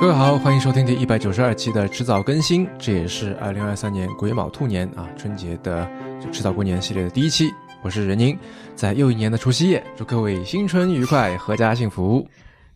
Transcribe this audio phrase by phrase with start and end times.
[0.00, 5.86] 各位好，欢迎收听第一百九十二期的迟早更新，这也是二零二三年癸卯兔年啊春节的
[6.18, 7.52] 就迟早过年系列的第一期。
[7.82, 8.34] 我是任宁，
[8.74, 12.26] 在又一年的除夕夜，祝各位新春愉快，阖家幸福。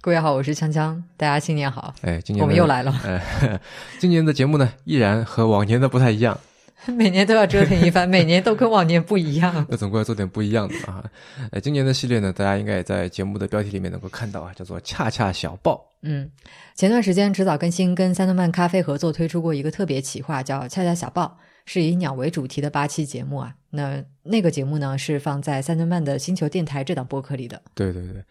[0.03, 1.95] 各位好，我是锵锵，大家新年好。
[2.03, 2.95] 哎，今年我们又来了。
[3.07, 3.59] 哎，
[3.99, 6.39] 今年的节目呢，依然和往年的不太一样。
[6.93, 9.67] 每年都要折腾一番， 每年都跟往年不一样。
[9.69, 11.05] 那总归要做点不一样的啊！
[11.51, 15.85] 呃，今年的系列呢，大家应该也在节目的标题里面能够看到啊，叫做“恰恰小报”。
[16.03, 16.31] 嗯，
[16.75, 23.55] 前段时间迟早更新跟三顿半咖啡合作推出过一个特别企划，叫“恰恰小报”，是以鸟为主题的八期节目啊。
[23.71, 27.61] 那那个节目呢，是放在三顿半的星球电台这档播客里的。
[27.75, 28.23] 对对对，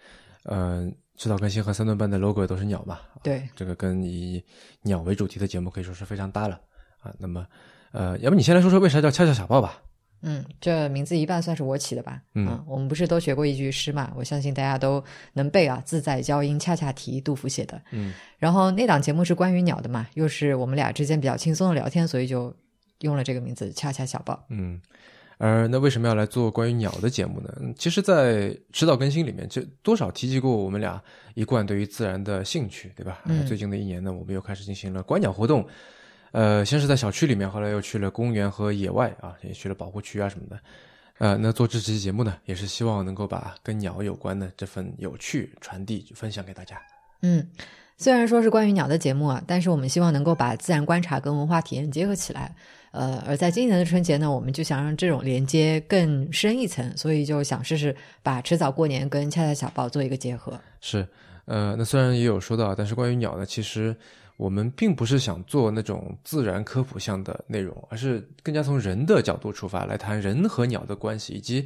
[0.44, 3.00] 呃，迟早更新和三顿半的 logo 都是鸟嘛？
[3.24, 4.44] 对，这个跟以
[4.84, 6.60] 鸟为主题的节目可以说是非常搭了
[7.00, 7.12] 啊。
[7.18, 7.46] 那么。
[7.94, 9.82] 呃，要不你先来说说为啥叫恰恰小报吧？
[10.26, 12.22] 嗯，这名字一半算是我起的吧。
[12.34, 14.12] 嗯，我们不是都学过一句诗嘛？
[14.16, 15.04] 我相信大家都
[15.34, 17.82] 能背啊，“自在娇莺恰恰啼”，杜甫写的。
[17.92, 22.56] 嗯，然后那档节目是关于鸟的嘛，又是我们俩之间比较轻松的聊天，所以就
[23.02, 24.44] 用了这个名字“恰恰小报”。
[24.48, 24.82] 嗯，
[25.38, 27.54] 而那为什么要来做关于鸟的节目呢？
[27.78, 31.04] 其实，在迟早更新里面就多少提及过我们俩
[31.34, 33.20] 一贯对于自然的兴趣，对吧？
[33.26, 35.68] 嗯，最近的一年呢，我们又开始进行了观鸟活动。
[36.34, 40.60] 呃，先是在小区里面，后来又去了公园和野外啊，也去了保护区啊什么的。
[41.20, 46.82] 呃，那做这期节目呢，也是希望能够把跟鸟有关的这份有趣传递分享给大家。
[47.22, 47.48] 嗯，
[47.98, 52.54] 虽然说是关于鸟的节目啊，但是我们希望能够把自然观察跟文化体验结合起来。
[52.92, 60.60] 呃，而在今年的春节呢，我们就想让这种连接更深一层，所以就想试试把迟早过年跟恰恰小报做一个结合。
[60.82, 61.08] 是，
[61.46, 63.96] 呃，那虽然也有说到，但是关于鸟呢，其实。
[64.36, 71.66] 我们并不是想做那种自然科普向的内容，而是更加从人的角度出发来谈人和鸟的关系，以及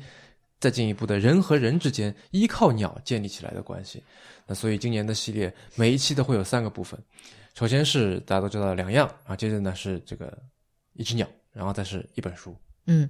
[0.59, 4.03] 再进一步的人和人之间依靠鸟建立起来的关系。
[4.45, 6.99] 那所以今年的系列每一期都会有三个部分，
[7.55, 10.37] 首先是大家都知道两样啊，接着呢是这个
[10.93, 12.53] 一只鸟，然后再是一本书。
[12.85, 13.09] 嗯。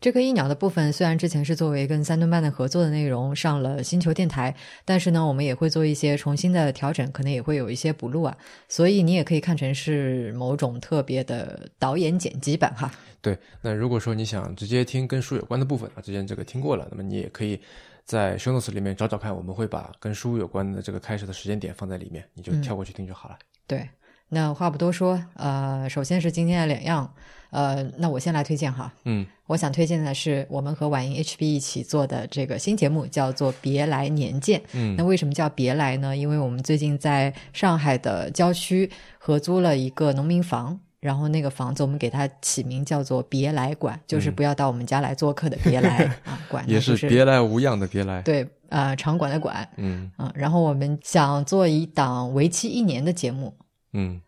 [0.00, 8.36] 这个一鸟的部分虽然之前是作为跟三顿半的合作的内容上了星球电台，但是呢，我们也会做一些重新的调整，可能也会有一些补录啊，
[8.68, 12.92] 所以你也可以看成是某种特别的导演剪辑版哈。
[13.22, 17.60] 对，那如果说你想直接听跟书有关的部分啊，之前这个听过了，那么你也可以
[18.04, 23.38] 在 show notes 里面找找看，我们会把跟书有关的这个开始的时间点放在里面，你就跳过去听就好了。
[23.66, 23.88] 对，
[24.28, 27.12] 那话不多说，呃，首先是今天的两样。
[27.50, 28.92] 呃，那我先来推荐哈。
[29.04, 34.60] 嗯，我想推荐的是我们和晚音 HB 一起做的这个新节目，叫做《别来年见》。
[34.72, 36.14] 嗯，那为什么叫别来呢？
[36.14, 48.20] 因为我们最近在上海的郊区合租了一个农民房，然后那个房子我们给它起名叫做“别来馆”，就是不要到我们家来做客的“别来 ”啊，馆也是别来无恙的“别来”。
[48.22, 49.66] 对，呃，场馆的“馆”。
[49.78, 53.54] 嗯啊，然后我们想做一档为期一年的节目。
[53.96, 54.20] 嗯。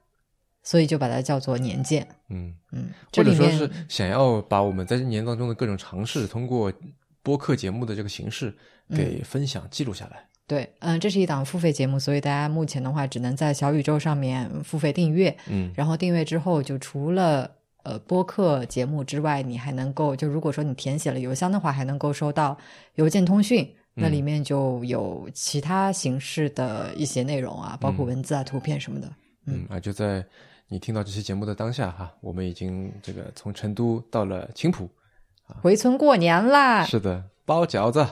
[0.62, 2.54] 所以就把它叫做年鉴，嗯。
[2.72, 6.70] 嗯，或者说是想要把我们在这年当中的各种尝试，通过
[7.22, 8.54] 播客节目的这个形式
[8.90, 10.28] 给分享记录下来。
[10.46, 17.50] 对，嗯，这是一档付费节目，所以大家目前的话只能在小宇宙上面付费订阅，嗯，然后订阅之后，就除了
[17.84, 22.56] 呃播客节目之外，你还能够就如果说你填写了邮箱的话，还能够收到
[22.96, 29.10] 邮件通讯，那里面就有其他形式的一些内容啊，包括文字啊、图片什么的，
[29.48, 30.24] 嗯啊，就在。
[30.70, 34.86] 你听到这期节目的当下，哈，我们已经这个从成都到了青浦，
[35.62, 36.84] 回村过年啦。
[36.84, 38.06] 是的，包饺子。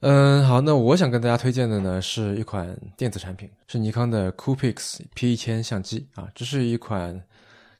[0.00, 6.28] 嗯，好，那我想跟大家推荐的呢，是一款电子产品，是尼康的 Coolpix P 一千相机啊。
[6.34, 7.22] 这是一款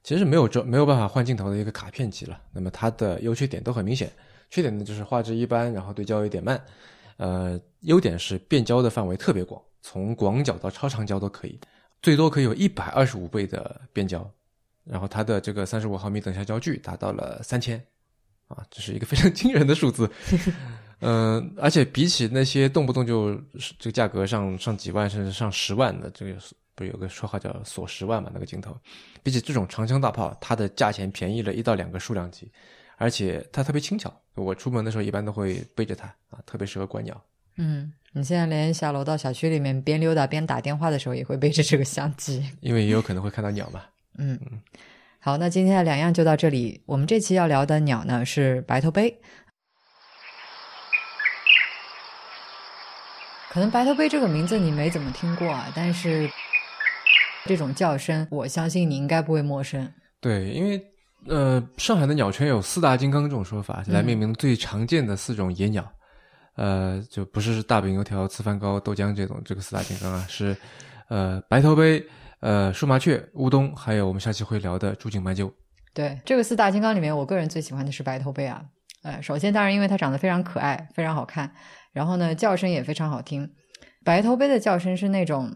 [0.04, 2.40] 其实没有装没有办法换镜头的一个卡片机了。
[2.52, 4.12] 那么它的优缺点都很明显，
[4.48, 6.64] 缺点呢就是画质一般，然后对焦有点慢。
[7.16, 11.58] 呃，优点是变焦的范围特别广，从广角到超长焦都可以。
[12.04, 14.30] 最多可以有一百二十五倍的变焦，
[14.84, 17.82] 然后它的这个三十五毫米等效焦距达到了三千，
[18.46, 20.06] 啊，这是一个非常惊人的数字。
[21.00, 23.34] 嗯， 而且比起那些动不动就
[23.78, 26.34] 这个价格上上几万甚至上十万的这个，
[26.74, 28.30] 不是有个说话叫锁十万嘛？
[28.34, 28.76] 那个镜头，
[29.22, 32.52] 比起这种长枪大炮，它的价钱便宜了一到两个数量级，
[32.98, 34.14] 而且它特别轻巧。
[34.34, 37.18] 我出门的时候一般都会背着它啊，特别适合观鸟。
[37.56, 37.92] 嗯。
[38.16, 43.82] 你现在连下楼到小区里面边溜达边打电话的时候，也会背着这个相机， 因为也有可能会看到鸟嘛。
[44.18, 44.62] 嗯嗯，
[45.18, 46.80] 好，那今天的两样就到这里。
[46.86, 49.18] 我们这期要聊的鸟呢是白头杯，
[53.50, 56.30] 可能白头杯这个名字你没怎么听过啊，但是
[57.46, 59.92] 这种叫声，我相信你应该不会陌生。
[60.20, 60.80] 对，因为
[61.26, 65.92] 呃，上海的鸟圈有四大金刚这种说法，来命名最常见的四种野鸟。
[66.56, 70.56] 呃，就不是大饼油条、粢饭糕、豆浆这种这个四大金刚啊，是
[71.08, 72.04] 呃，白头杯、
[72.40, 75.52] 呃，树麻雀、乌冬，还有我们下期会聊的朱颈白鸠。
[75.92, 78.64] 对，这个四大金刚里面，我个人最喜欢的是白头杯啊。
[79.02, 81.52] 呃，首先当然因为它长得非常可爱，非常好看，
[81.92, 83.48] 然后呢叫声也非常好听。
[84.02, 85.50] 白头杯的叫声是那种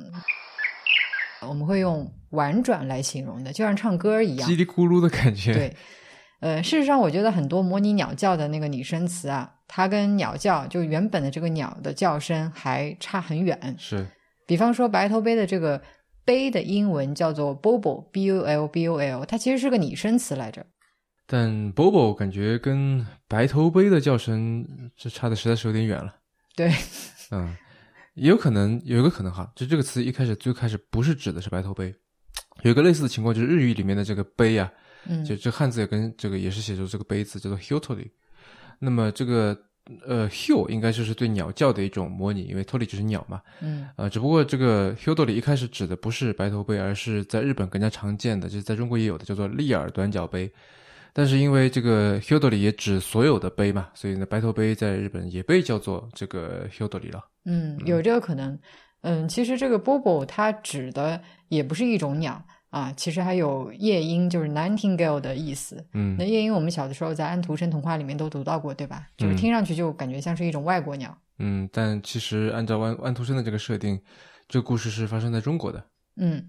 [1.46, 5.52] 我们会用婉转来形容的，就像唱歌一样，叽里咕噜的感觉。
[5.54, 5.76] 对，
[6.40, 13.76] 呃，事实上我觉得很多模拟鸟叫的那个拟声词啊，它跟鸟叫就原本的这个鸟的叫声还差很远。
[13.79, 14.06] 是，
[14.46, 15.82] 比方说白头杯的这个。
[16.25, 20.67] 杯的英文叫做 Bobo，B U L，B U L，它其实是个拟声词来着。
[21.26, 24.62] 但 Bobo 感觉跟白头杯的叫声
[24.94, 26.14] 这差的实在是有点远了。
[26.55, 26.70] 对，
[27.31, 27.56] 嗯，
[28.12, 31.94] 也有可能有一个可能哈，就这个词一开始最开始不是指的是白头杯，
[32.61, 34.70] 有一个类似的情况就是日语里面的这个杯啊，
[35.08, 38.08] 嗯，就这汉字也跟这个也是写作这个杯子叫做 hiltoli
[38.78, 39.58] 那么这个。
[40.06, 43.40] 呃，hill 应该就是对鸟叫的一种模拟，因为 toli 就是鸟嘛。
[43.62, 43.88] 嗯。
[43.96, 50.52] 呃，只不过这个 h 里一开始指的不是白头杯，而是在日本更加常见的，就是在中国也有的叫做立耳短角杯。
[51.14, 57.25] 但是因为这个 hildori 也指所有的杯嘛，所以呢，白头杯在日本也被叫做这个 hildori 了。
[57.46, 58.58] 嗯，有这个可能。
[59.00, 61.19] 嗯，其实这个 bobo 它指的
[61.49, 62.44] 也不是一种鸟。
[62.70, 65.82] 啊，其实还有夜莺，就是 nightingale 的意思。
[65.94, 69.06] 嗯，那夜莺我们小的时候在安徒生童话里面都读到过，对吧？
[69.17, 71.17] 就是听上去就感觉像是一种外国鸟。
[71.38, 73.99] 嗯，但其实按照安安徒生的这个设定，
[74.49, 75.82] 这个故事是发生在中国的。
[76.17, 76.44] 嗯。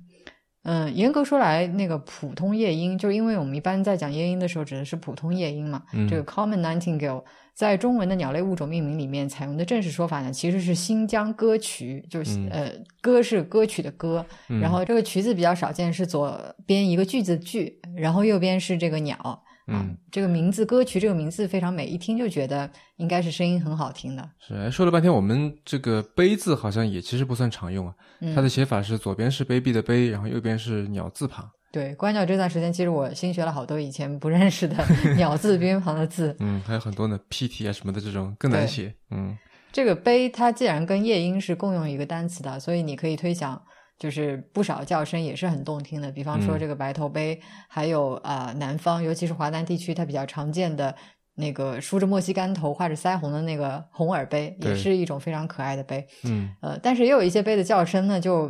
[0.63, 5.83] 嗯，严格说来，那个普通夜莺，就是因为我们一般在讲夜莺的时候，指的是普通夜莺嘛。
[6.09, 7.23] 这个 common nightingale
[7.53, 12.71] 在中文的鸟类物种命名里面采用的正式说法呢，其实是新疆歌曲，就是呃，
[13.01, 14.25] 歌是歌曲的歌，
[14.61, 19.44] 然后这个曲子比较少见，是左边一个句子句，然后右边是这个鸟。
[19.71, 24.30] 嗯，这个名字歌曲这个名字非常美，一听就觉得应该是声音很好听的。
[24.39, 27.94] 是，说了半天，我们这个“杯”字好像也其实不算常用啊。
[28.36, 31.50] 它的写法是左边是卑鄙的“卑”，然后右边是鸟字旁。
[31.71, 34.75] 对，观鸟这段时间，其实我新学了好多以前不认识的
[35.16, 36.36] 鸟字边旁的字。
[36.39, 38.94] 嗯，还有很多呢，“pt” 啊什么的这种更难写。
[39.12, 39.38] 嗯，
[39.71, 43.62] 这个“杯”它既然跟夜莺是共用一个单词的，所以你可以推想。
[43.99, 47.37] 就是不少叫声也是很动听的，比方说这个白头杯，
[47.67, 50.95] 还有啊南方，尤其是华南地区，它比较常见的
[51.35, 56.07] 那个梳着墨西干头、画着腮红的那个红耳杯，也是一种非常可爱的杯。
[56.23, 58.49] 嗯，呃，但是也有一些杯的叫声呢，就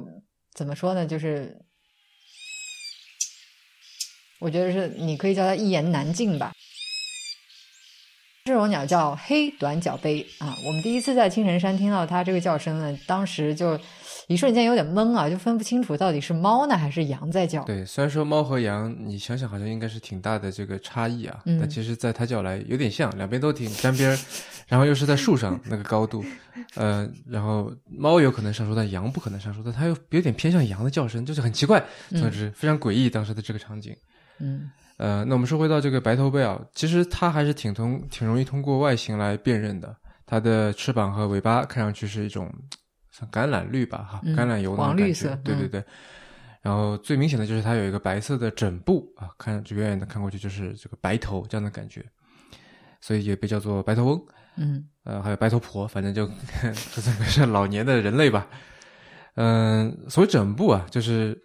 [0.54, 1.04] 怎么说呢？
[1.08, 1.60] 就是
[4.40, 6.54] 我觉得是你可以叫它一言难尽吧。
[8.46, 13.80] 这种鸟叫黑短角杯啊，我们第一次在青城山听到它这个叫声呢，当时就。
[14.30, 17.64] 一瞬间有点懵啊，就分不清楚到底是猫呢还是羊在叫。
[17.64, 24.18] 对，虽然说猫和羊，你想想好像应该是挺大的这个差异啊，但其实在它叫来有点像，两边都挺沾边儿，
[24.68, 26.24] 然后又是在树上那个高度，
[26.76, 33.96] 呃，然后猫有可能上树，但羊不可能上树，但它又有点偏向羊的叫声，就是很奇怪，总之非常诡异当时的这个场景。
[34.38, 39.96] 嗯，呃，那我们说回到这个白头贝啊，其实它还是挺通挺容易通过外形来辨认的，
[40.28, 42.48] 它的翅膀和尾巴看上去是一种。
[43.32, 45.84] 橄榄绿吧，哈，橄榄油黄绿色，对对对。
[46.62, 52.06] 然后最明显的就是它有一个白色的枕部啊，看远远的看过去就是这个白头这样的感觉，
[53.02, 54.26] 所以也被叫做白头翁。
[54.58, 56.30] 嗯，呃，还有白头婆，反正就
[56.94, 58.48] 这算是老年的人类吧。
[59.36, 61.38] 嗯，所谓枕部啊，就是。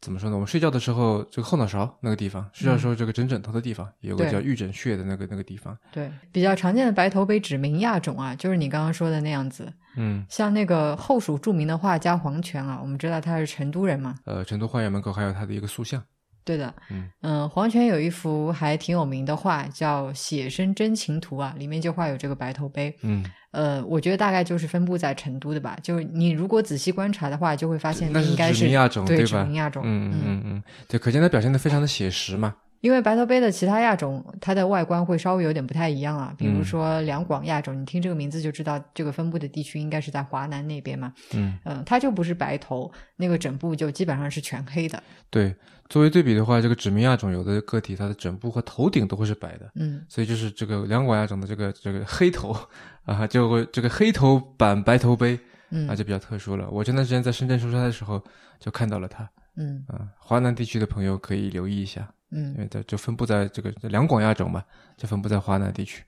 [0.00, 0.36] 怎么说呢？
[0.36, 5.76] 我们睡觉的时候，这个后脑勺那个地方，睡觉的时候这个枕枕头的地方，有个叫玉枕穴的那个那个地方。
[5.92, 9.72] 对，比较常见的白头杯指名亚种啊，就是你刚刚说的那样子。
[9.96, 14.14] 嗯，像那个后蜀著名的画家黄泉啊，我们知道他是成都人嘛。
[14.24, 16.02] 呃，成都花园门口还有他的一个塑像。
[16.44, 22.94] 对的，嗯嗯，黄泉有一幅还挺有名的画，叫《写生真情图》啊，里面就画有这个白头杯。
[23.02, 25.78] 嗯，呃，我觉得大概就是分布在成都的吧。
[25.82, 29.24] 就你如果仔细观察的话，就会发现那应该是指名亚种，对吧？
[29.24, 32.54] 指名亚种，嗯嗯嗯，对，可见它表现的非常的写实嘛。
[32.80, 36.34] 因为白头杯的其他亚种，它的外观会稍微有点不太一样啊。
[36.38, 41.12] 比如说两广亚种，你听这个名字就知道这个分布的地区应该是在华南那边嘛。
[41.34, 45.02] 嗯嗯，它就不是白头，那个枕部就基本上是全黑的。
[45.28, 45.54] 对，
[45.90, 49.70] 作为对比的话，这个指名亚种有的个体它的枕部和头顶都会是白的。
[49.74, 52.56] 嗯，所以就是这个两广亚种的这个这个黑头
[53.04, 56.66] 啊，就会这个黑头版白头杯，嗯啊就比较特殊了。
[56.70, 58.22] 我前段时间在深圳出差的时候
[58.58, 59.28] 就看到了它。
[59.56, 62.12] 嗯啊，华南地区的朋友可以留意一下。
[62.32, 64.64] 嗯，因为它就分布在这个两广亚种嘛，
[64.96, 66.04] 就分布在华南地区。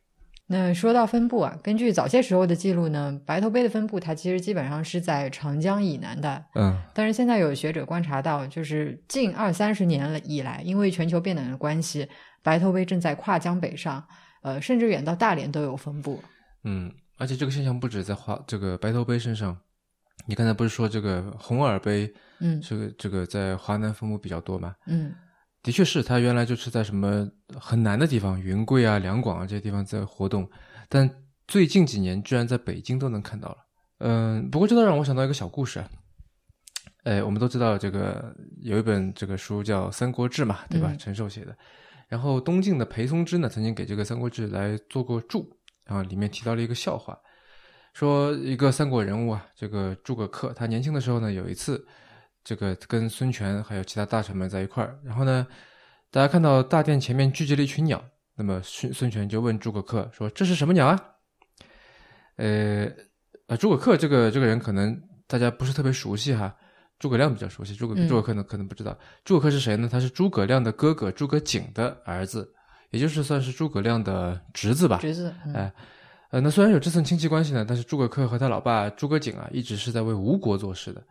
[0.46, 6.44] 那说到分布啊，根据早些时候的记录呢，白头杯的分布它其实基本上是在长江以南的。
[6.54, 12.08] 嗯，但是现在有学者观察到，就是近二三十年了以来，因为全球变暖的关系，
[12.42, 14.04] 白头杯正在跨江北上，
[14.42, 16.22] 呃，甚至远到大连都有分布。
[16.64, 19.58] 嗯，而且这个现象不止在华这个白头杯身上。
[20.26, 24.74] 你刚才不是说这个红耳杯，嗯这个这个在华南分布比较多嘛？
[24.86, 25.14] 嗯
[25.62, 30.48] 的确是，它原来就是在什么很南的地方，云贵啊、两广啊这些地方在活动，
[30.88, 31.08] 但
[31.46, 33.56] 最近几年居然在北京都能看到了。
[33.98, 35.88] 嗯，不过这倒让我想到一个小故事啊。
[37.04, 40.90] 哎，我们都知道这个有一本这个书叫《三国志》嘛，对吧？
[40.92, 41.56] 嗯陈寿写的。
[42.08, 45.48] 然后东晋的裴松之呢，曾经给这个《三国志》来做过注，
[45.84, 47.16] 然后里面提到了一个笑话，
[47.92, 51.86] 说一个三国人物啊，这个诸葛恪，他年轻的时候呢，有一次
[52.42, 55.46] 这个跟孙权还有其他大臣们在一块儿，然后呢，
[56.10, 58.02] 大家看到大殿前面聚集了一群鸟，
[58.34, 60.98] 那么孙孙权就问诸葛恪说：“这是什么鸟啊？”
[62.36, 62.90] 呃，
[63.46, 66.56] 呃，诸葛恪这个这个人可能大家不是特别熟悉哈，
[66.98, 68.98] 诸葛亮比较熟悉，诸葛嗯诸葛恪呢可能不知道。
[69.22, 69.86] 诸葛恪是谁呢？
[69.90, 72.50] 他是诸葛亮的哥哥诸葛瑾的儿子，
[72.90, 74.98] 也就是算是诸葛亮的侄子吧。
[74.98, 75.72] 侄子，嗯哎，
[76.32, 81.06] 呃，那虽然有这层亲戚关系呢，但是诸葛恪和他老爸诸葛瑾啊，一直是在为吴国做事的。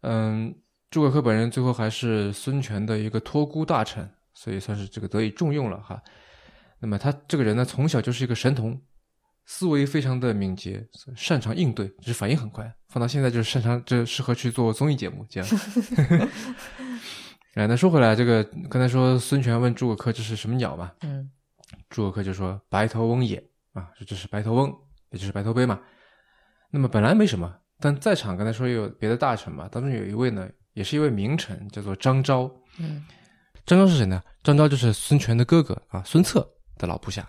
[0.00, 0.54] 嗯，
[0.90, 6.02] 诸葛恪本人最后还是孙权的一个托孤大臣，所以算是这个得以重用了哈。
[6.80, 8.80] 那么他这个人呢，从小就是一个神童，
[9.44, 10.82] 思维非常的敏捷，
[11.14, 12.74] 擅长应对，就是反应很快。
[12.88, 15.48] 放到现在就是擅长，这适合去做综艺节目这样。
[17.56, 20.92] 哎，那说回来，这个刚才说孙权问诸葛恪这是什么鸟嘛？
[21.02, 21.30] 嗯
[21.90, 23.42] 诸葛恪就说白头翁也
[23.76, 24.74] 啊，这就是白头翁，
[25.10, 25.80] 也就是白头杯嘛。
[26.70, 32.50] 那么本来没什么，但在场刚才说也有别的大臣嘛，当中有一位呢，也是一位名臣，叫做张昭。
[32.78, 33.04] 嗯
[33.64, 34.22] 张昭是谁呢？
[34.44, 37.28] 张昭就是孙权的哥哥啊，孙策的老部下。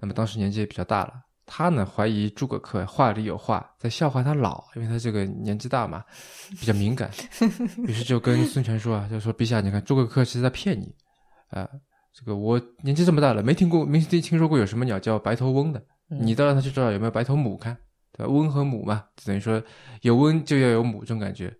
[0.00, 1.12] 那么当时年纪也比较大了，
[1.46, 6.04] 他呢怀疑诸葛恪话里有话，在笑话他老，因为他这个年纪大嘛，
[6.58, 7.08] 比较敏感，
[7.86, 10.92] 于是就跟孙权说啊，就说陛下，你看诸葛恪其实在骗你
[11.50, 11.68] 啊、
[12.14, 17.76] 这个我年纪这么大了，没听过没听听说过有什么鸟叫白头翁的，嗯你倒让他去找有没有白头母看，
[18.12, 18.32] 对吧？
[18.32, 19.60] 翁和母嘛，等于说
[20.02, 21.52] 有翁就要有母这种感觉。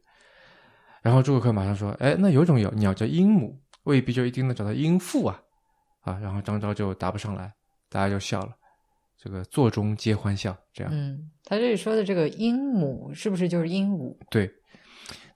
[1.03, 5.39] 然后诸葛恪马上说：“哎，那有种鸟鸟叫鹦鹉，未必就一定能找到鹦父啊！”
[6.01, 7.53] 啊，然后张昭就答不上来，
[7.91, 8.53] 大家就笑了。
[9.21, 14.17] 这个座中皆欢笑，这样、嗯，他这里说的这个鹦鹉是不是就是鹦鹉？
[14.31, 14.51] 对。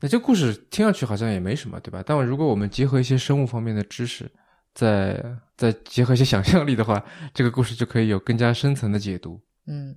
[0.00, 2.02] 那这故事听上去好像也没什么，对吧？
[2.06, 4.30] 但如果我们结合一些生物方面的知识，
[4.78, 5.20] 再
[5.56, 7.04] 再结合一些想象力的话，
[7.35, 9.40] 这个故事就可以有更加深层的解读。
[9.66, 9.92] 嗯，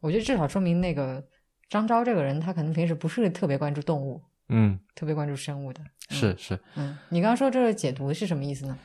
[0.00, 1.24] 我觉得至少说明那个
[1.70, 5.80] 张昭这个人，他可能平时不是特别关注动物，嗯，特别关注生物的。
[5.80, 6.58] 嗯是是。
[6.74, 8.78] 嗯，你刚刚说这个解读是什么意思呢？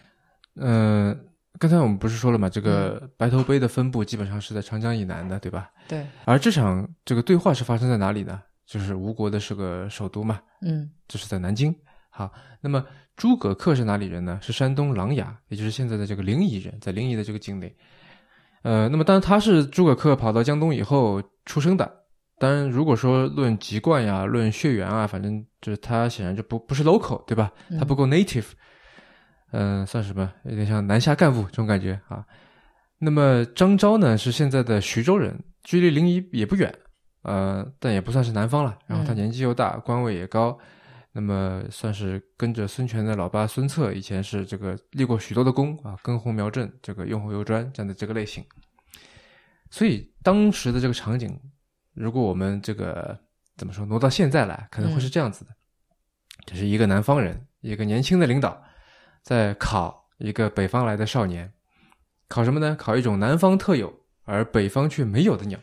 [0.56, 1.28] 嗯、
[1.60, 5.70] 刚才我们不是说了嘛，这个白头杯的分布基本上是在长江以南的，对吧？
[5.90, 8.42] 对，而这场这个对话是发生在哪里呢？
[8.66, 11.76] 就是吴国的是个首都嘛，嗯这是在南京。
[12.12, 14.38] 好，那么诸葛恪是哪里人呢？
[14.42, 17.76] 是山东琅琊，也就是现在的这个临沂人，在临沂的这个境内。
[18.64, 22.00] 呃，那么当然他是诸葛恪跑到江东以后出生的。
[22.38, 27.52] 当然，如果说论籍贯呀、论血缘啊，反正就是他显然就不不是 local，对吧？
[27.80, 28.48] 他不够 native，
[29.52, 30.32] 嗯、算什么？
[30.46, 32.26] 有点像南下干部这种感觉啊。
[32.98, 36.74] 那么张昭呢，是现在的徐州人，距离临沂也不远，
[37.24, 38.78] 呃，但也不算是南方了。
[38.88, 40.58] 然后他嗯年纪又大，官位也高，
[41.14, 48.46] 那么算是跟着孙权的老爸孙策，以前是这个立过许多的功啊，根红苗正，这个用后有专这样的这个类型。
[49.70, 51.38] 所以当时的这个场景，
[51.94, 53.20] 如果我们这个
[53.58, 55.52] 怎么说挪到现在来，可能会是这样子的：
[56.46, 58.64] 这是一个南方人，一个年轻的领导，
[59.22, 61.54] 在考一个北方来的少年，
[62.30, 62.76] 考什么呢？
[62.76, 65.60] 考一种南方特有而北方却没有的鸟，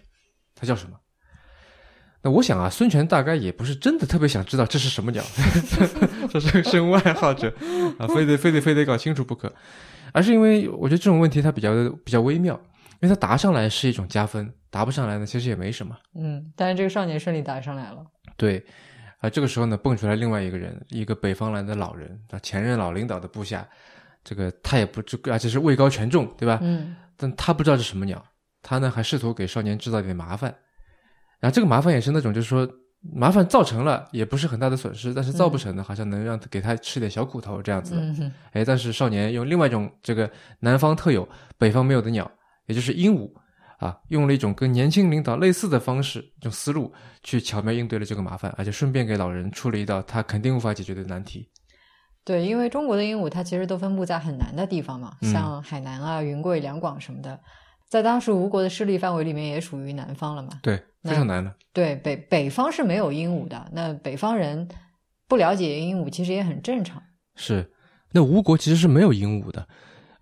[0.54, 1.00] 它叫什么？
[2.22, 5.22] 那我想啊，孙权大概也不是真的特别想知道这是什么鸟，
[6.30, 7.48] 这是个生物爱好者
[7.98, 9.52] 啊，非得非得非得搞清楚不可，
[10.12, 11.70] 而是因为我觉得这种问题它比较
[12.04, 12.54] 比较微妙，
[13.00, 15.96] 因为它答上来是一种加分，答不上来呢其实也没什么。
[16.14, 18.04] 嗯，但是这个少年顺利答上来了。
[18.36, 18.64] 对，
[19.20, 23.66] 啊，这个时候呢，蹦出来另外一个人，一个北方来的老人，啊，前任老领导的部下，
[24.24, 26.58] 这个他也不，知而且是位高权重，对吧？
[26.62, 28.24] 嗯但他不知道是什么鸟，
[28.62, 30.54] 他呢还试图给少年制造点麻烦，
[31.40, 32.68] 然后这个麻烦也是那种，就是说
[33.14, 38.00] 麻烦造成了也不是很大的损失，但是造不成的，好像能让他给他吃点小苦头这样子的。
[38.00, 40.30] 嗯哼哎，但是少年用另外一种这个
[40.60, 42.30] 南方特有、北方没有的鸟，
[42.66, 43.30] 也就是鹦鹉
[43.78, 46.92] 啊，用了一种跟年轻领导类似的方式、这种思路，
[47.22, 51.48] 去巧妙应对了这个麻烦，而且顺便给老人出了一道他肯定无法解决的难题。
[52.24, 57.38] 对，因为中国的鹦鹉它其实都分布在很南的地方嘛，嗯像海南啊、云贵、两广什么的，
[57.88, 60.50] 在当时吴国的势力范围里面也属于南方了嘛。
[60.62, 61.54] 对，非常难的。
[61.72, 64.68] 对，北北方是没有鹦鹉的，那北方人
[65.26, 67.02] 不了解鹦鹉其实也很正常。
[67.36, 67.70] 是，
[68.12, 69.66] 那吴国其实是没有鹦鹉的。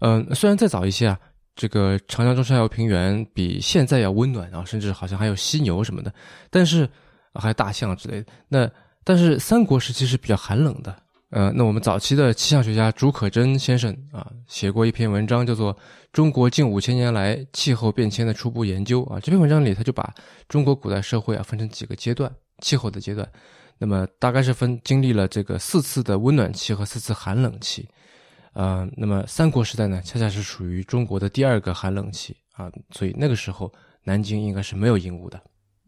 [0.00, 1.18] 嗯、虽然再早一些啊，
[1.54, 6.12] 这个长江中下游平原比现在要温暖啊，甚至好像还有犀牛什么的，
[6.50, 6.88] 但是
[7.35, 8.32] 还有大象之类的。
[8.49, 8.70] 那
[9.02, 10.94] 但是三国时期是比较寒冷的。
[11.37, 15.75] 呃，那我们早期的气象学家竺可桢先生啊，写过一篇文章，叫做
[16.11, 19.21] 《中国近五千年来气候变迁的初步研究》啊。
[19.21, 20.14] 这篇文章里，他就把
[20.49, 23.31] 中国古代社会啊分成几个阶段，气候的阶段。
[23.76, 27.87] 那么大概是分经历了这个四次的温暖期和四次寒冷期。
[28.55, 33.71] 呃，那么三国时代呢，恰恰是属于中国的第二个寒冷期啊，所以那个时候
[34.05, 35.38] 南京应该是没有鹦鹉的。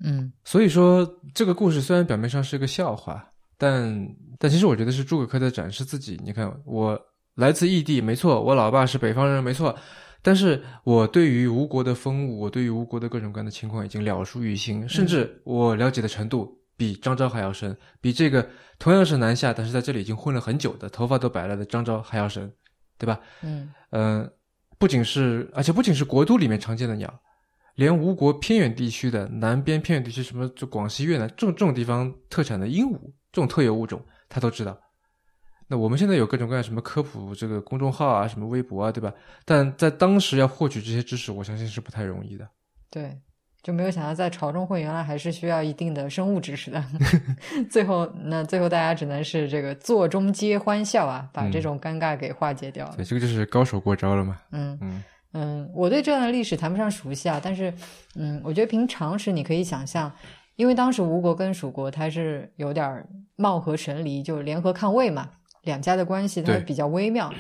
[0.05, 3.27] 嗯，所以说这个故事虽然表面上是个笑话。
[3.59, 6.19] 但但其实我觉得是诸葛恪在展示自己。
[6.25, 6.99] 你看，我
[7.35, 9.77] 来自异地，没错，我老爸是北方人，没错。
[10.23, 18.49] 但是我对于吴国的风物，我对于吴国的各种各样的情况已经了熟于心，甚至我了解的程度比张昭还要深，比这个
[18.79, 22.53] 同样是南下，但是在这里已经混了很久的，头发都白了的张昭还要深，
[22.99, 23.21] 对吧？
[23.43, 24.31] 嗯嗯，
[24.77, 27.21] 不仅是，而且不仅是国都里面常见的鸟，
[27.77, 32.99] 连吴国偏远地区的南边偏远地区，什么就广西、越南这种这种地方特产的鹦鹉。
[33.33, 34.79] 这种特有物种，他都知道。
[35.71, 39.13] 那我们现在有各种各样什么科普这个公众号啊，什么微博啊，对吧？
[39.45, 42.49] 但在当时要获取这些知识，我相信是不太容易的。
[42.91, 43.21] 对，
[43.63, 46.83] 就没有想到在朝中会，原来还是需要一定的生物知识的。
[47.69, 52.97] 最后，那最后大家只能是这个座中皆欢笑啊，把这种尴尬给化解掉了。
[52.97, 54.41] 对，这个就是高手过招了嘛。
[54.53, 55.05] 嗯嗯
[55.35, 57.71] 嗯，我对这段历史谈不上熟悉啊，但是
[58.15, 60.11] 嗯，我觉得凭常识你可以想象。
[60.59, 65.31] 因为当时吴国跟蜀国它是有点貌合神离，就联合抗魏嘛，
[65.63, 67.33] 两家的关系它比较微妙。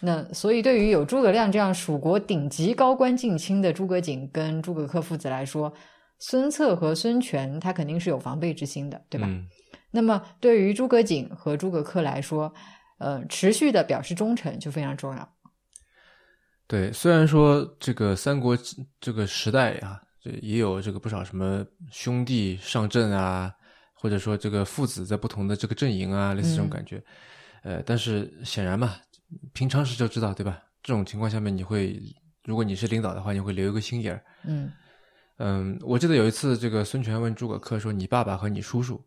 [0.00, 5.72] 那所以对于有诸葛亮这样蜀国顶级高官近亲的诸葛瑾跟诸葛恪父子来说，
[6.18, 9.26] 孙策和孙权他肯定是有防备之心的，对吧？
[9.90, 12.52] 那么对于诸葛瑾和诸葛恪来说，
[12.98, 15.26] 呃，持续的表示忠诚就非常重要。
[16.66, 18.54] 对，虽然说这个三国
[19.00, 20.02] 这个时代啊。
[20.28, 23.52] 这也有这个不少什么兄弟上阵啊，
[23.94, 27.02] 或者说这个父子在不同的这个阵营啊，类似这种感觉。
[27.62, 28.96] 呃，但是显然嘛，
[29.52, 30.62] 凭常识就知道，对吧？
[30.82, 32.00] 这种情况下面，你会
[32.44, 34.22] 如果你是领导的话，你会留一个心眼儿。
[34.44, 34.70] 嗯
[35.38, 39.02] 嗯，我记得有一次，这个孙权问诸葛恪说：“你爸爸和你叔叔，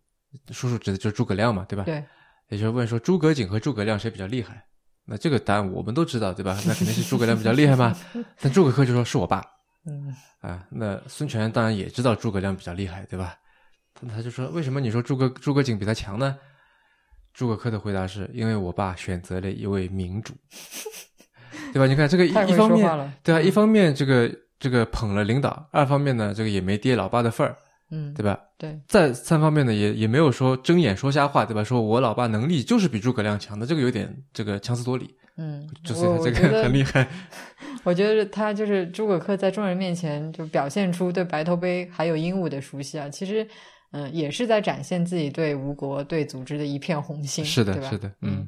[0.51, 2.03] 叔叔指的就是诸葛亮嘛，对吧？”对。
[2.49, 4.65] 也就是问说诸葛瑾和诸葛亮谁比较厉害？
[5.05, 6.53] 那这个答案我们都知道，对吧？
[6.65, 7.95] 那肯定是诸葛亮比较厉害嘛。
[8.41, 9.43] 但诸葛恪就说是我爸。
[9.85, 13.35] 嗯啊，那孙权当然也知道诸葛亮比较厉害，对吧？
[14.09, 16.35] 他就说：“为什么你说诸葛诸葛瑾比他强呢？”
[17.33, 20.33] 诸葛恪的回答是：“因为我爸选择了一位明主，
[21.71, 21.85] 对吧？
[21.85, 27.55] 你看这个一一方面，对啊，一方面这个这个捧了领导，二方面呢，这个也没跌老爸的份儿，
[27.91, 28.39] 嗯，对吧？
[28.57, 31.63] 对，再三方面呢，也也没有说睁眼说瞎话，对吧？
[31.63, 37.07] 说我老爸能力就是比诸葛亮强的，这个有点这个强词夺理。”嗯，就是这个很厉害。
[37.83, 43.47] 我觉得他就是诸葛恪在众人面前就表现出对白头杯还有鹦鹉的熟悉啊，其实
[43.91, 47.43] 嗯也是在展现自己对吴国对组织的一片红心。
[47.43, 48.47] 是的，是的，嗯。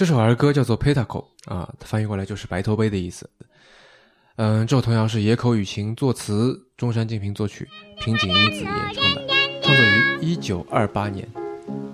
[0.00, 3.28] 这首儿歌叫做《p e t a c o 啊，翻译过来就是白头杯的意思。
[4.36, 9.26] 嗯，这首童谣是野口雨晴作词，中山靖平作曲，平井英子演唱的，
[9.60, 11.28] 创作于一九二八年。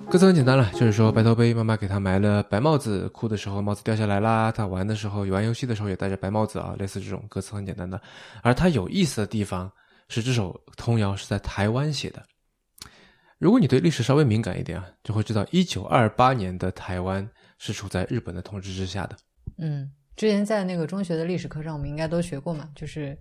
[0.09, 4.53] 歌词很简单了，就是说白头杯妈妈给他埋了白帽子，哭的时候帽子掉下来啦。
[4.53, 8.01] 他玩的时候玩游戏的时候也戴着白帽子啊，类似这种歌词很简单的。
[8.41, 9.69] 而它有意思的地方
[10.07, 12.23] 是这首童谣是在台湾写的。
[13.37, 17.29] 如果你对历史稍微敏感一点啊，就会知道一九二八年的台湾。
[17.57, 19.15] 是处在日本的统治之下的。
[19.57, 22.69] 嗯，之前在那个中学的历史课上，我们应该都学过嘛。
[22.75, 23.17] 就是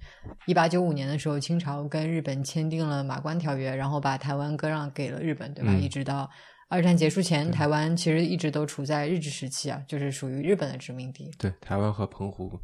[0.47, 5.73] 一八九五年的时候，清朝跟日本签订了《马关条约》，然后把台湾割让给了日本，对吧？
[5.73, 6.29] 一直到
[6.69, 11.31] 二战结束前，台湾其实一直都处在日治时期啊，就是属于日本的殖民地。
[11.39, 12.61] 对，台湾和澎湖。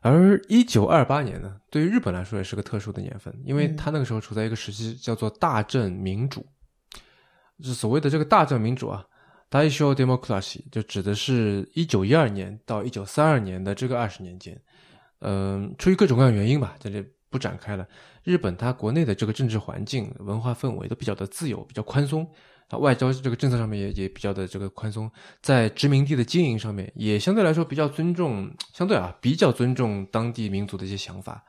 [0.00, 6.46] 而一九二八年呢，对于日本来说也是个特殊的年份，因为他那个时候处在一个时期叫做大正民主，
[7.62, 9.04] 就所谓的这个大正民主啊。
[9.50, 14.60] 大一修 democracy 就指的是一九一二年到一九三二年的这个二十年间，
[15.20, 17.86] 嗯，出于各种各样原因吧，在这不展开了。
[18.24, 22.28] 日本它国内的这个政治环境、文化氛围都比较的自由，比较宽松
[22.68, 31.42] 啊，外交这个政策上面也也比较的这个宽松，在殖民地的经营上面也相对来说比较尊重，相对啊比较尊重当地民族的一些想法。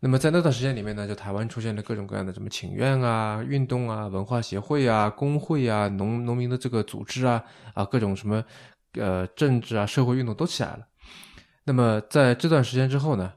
[0.00, 7.42] 那么在那段时间里面呢，就台湾出现了各种各样的什么请愿啊、运动啊、文化协会啊、工会啊、农农民的这个组织啊
[7.74, 8.44] 啊，各种什么
[8.92, 10.86] 呃政治啊、社会运动都起来了。
[11.64, 13.32] 那么在这段时间之后呢，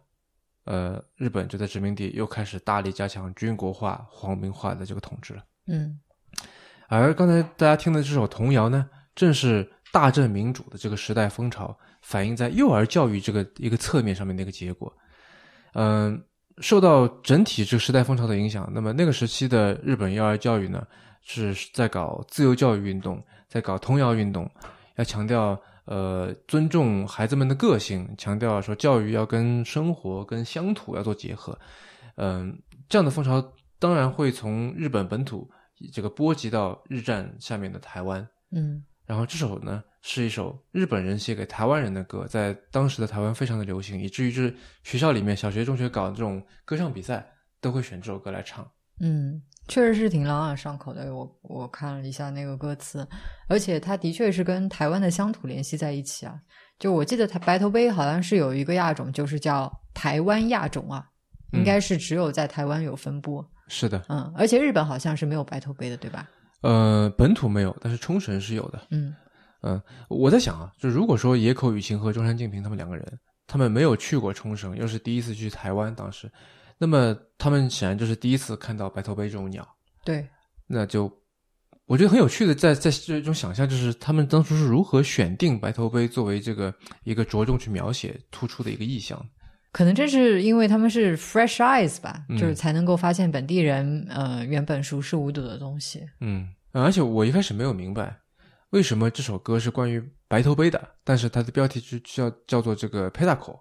[0.65, 5.43] 呃，日本就在殖民地又开始大力加强军国化、皇民化的这个统治了。
[5.67, 5.99] 嗯，
[6.87, 14.95] 而刚才大家听的这首童谣呢，正是大正民主的这个时代风潮反映在幼儿教育这个一个侧面上面的一个结果。
[15.73, 16.23] 嗯，
[16.61, 20.85] 受到整体这个时代风潮的影响，那么那个时期的日本幼儿教育呢，
[21.23, 24.49] 是在搞自由教育运动，在搞童谣运动，
[24.95, 25.59] 要强调。
[25.85, 31.57] 呃，尊重孩子们的个性，强调说教育要跟生活、跟乡土要做结合。
[32.15, 32.55] 嗯，
[32.87, 33.43] 这样的风潮
[33.79, 35.49] 当然会从日本本土
[35.91, 38.25] 这个波及到日战下面的台湾。
[38.51, 47.25] 嗯，然后这首呢是一首日本人写给台湾人的歌，在当时的台湾非常的流行，以至于是学校里面小学、中学搞这种歌唱比赛
[47.59, 48.69] 都会选这首歌来唱。
[48.99, 49.41] 嗯。
[49.67, 53.07] 确实是挺朗朗上口的，我我看了一下那个歌词，
[53.47, 56.37] 而且它的确是跟台湾的乡土联系在一起啊。
[56.79, 61.07] 就我记得，它白头杯好像是有一个亚种，就是叫台湾亚种啊，
[61.53, 63.45] 应该是只有在台湾有分布。
[63.67, 66.27] 是的，嗯，而且日本好像是没有白头杯的，对吧？
[66.61, 68.87] 呃，本土没有，但是冲绳是有的。
[68.89, 69.15] 嗯
[69.61, 76.31] 嗯，我在想啊，就如果说野口雨晴和中山靖平他们两个人，他们没有去过冲绳，又是第一次去台湾，当时。
[76.77, 79.67] 那么他们显然就是第一次看到白头杯这种鸟，
[80.03, 80.27] 对，
[80.65, 81.11] 那就
[81.85, 89.23] 我觉得很有趣的，在在这种想象，就是他们当初是如何选定白头杯作为这个一个着重去描写突出的一个意象。
[89.71, 96.01] 可能正是因为他们是 fresh eyes 吧，就是才能够发现本地人呃原本熟视无睹的东西。
[96.19, 98.17] 嗯，而且我一开始没有明白
[98.71, 103.59] 为什么这首歌是关于白头杯的，但是它的标题就叫叫做这个 p e d a c o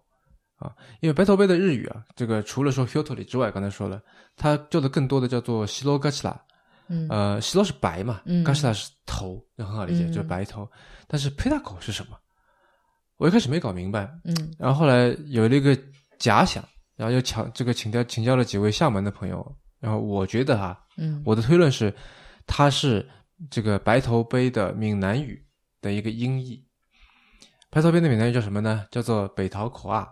[0.56, 4.00] 啊，因为白头杯的日语啊，这个除了说 h u t o 里之外，刚才说了，
[4.36, 6.40] 它叫的更多的叫做西罗嘎奇拉，
[6.88, 10.68] 嗯，呃，西罗是白嘛，嘎奇拉是头，就很好理解，就是白头。
[11.06, 12.16] 但是 p e d a c o 是什么？
[13.16, 15.76] 我一开始没搞明白，嗯，然后后来有了一个
[16.18, 16.62] 假想，
[16.94, 21.92] 然后又请这个请教请教了几位厦门的朋友，然后我觉得哈，嗯，我的推论是，
[22.46, 23.06] 它是
[23.48, 25.46] 这个白头杯的闽南语
[25.80, 26.66] 的一个音译。
[27.70, 28.86] 白头杯的闽南语叫什么呢？
[28.90, 30.08] 叫做北桃口啊。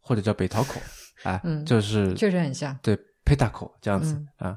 [0.00, 0.80] 或者叫北桃口，
[1.22, 4.56] 啊，就是确实很像，对 e a k o 这样子啊。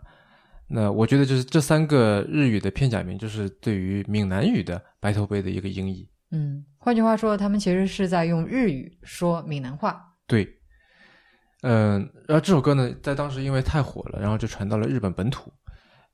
[0.69, 6.10] 那我觉得就是这三个日语的片假名，就是对于闽南语的白头杯的一个音译。
[6.30, 10.02] 嗯，换句话说，他们其实是在用日语说闽南话。
[10.26, 10.47] 对，
[11.63, 15.52] 嗯，然后这首歌呢，在当时因为太火了，然后就传到了日本本土，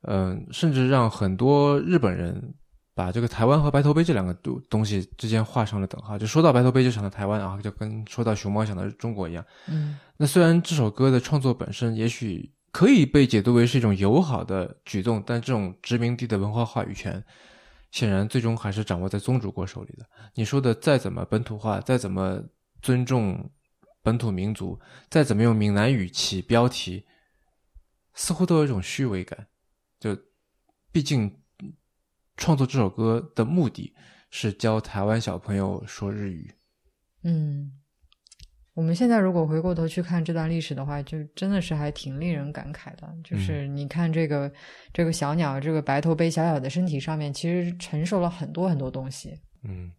[0.08, 2.56] 嗯，甚至让很多日本人。
[2.98, 9.46] 把这个台湾和白头杯这两个东东西之间画上了等号，就说到白头杯就想到台湾啊，就跟说到熊猫想到中国一样。
[9.68, 17.24] 嗯，那虽然这首歌的创作本身也许可以被解读为是一种友好的举动，但这种殖民地的文化话语权，
[17.92, 20.04] 显然最终还是掌握在宗主国手里的。
[20.34, 22.42] 你说的再怎么本土化，再怎么
[22.82, 23.48] 尊重
[24.02, 27.06] 本土民族，再怎么用闽南语起标题，
[28.16, 29.46] 似乎都有一种虚伪感。
[30.88, 31.32] 就毕竟。
[32.40, 33.92] 创作这首歌的目的
[34.30, 36.54] 是教台湾小朋友说日语。
[37.24, 37.72] 嗯，
[38.76, 43.12] 我们现在如果回过头去看这段历史的话，就真的是还挺令人感慨的。
[43.24, 44.54] 就是你看这个
[44.94, 49.34] 这个小鸟，这个白头杯小小的身体上面，其实承受了很多很多东西。
[49.64, 49.92] 嗯，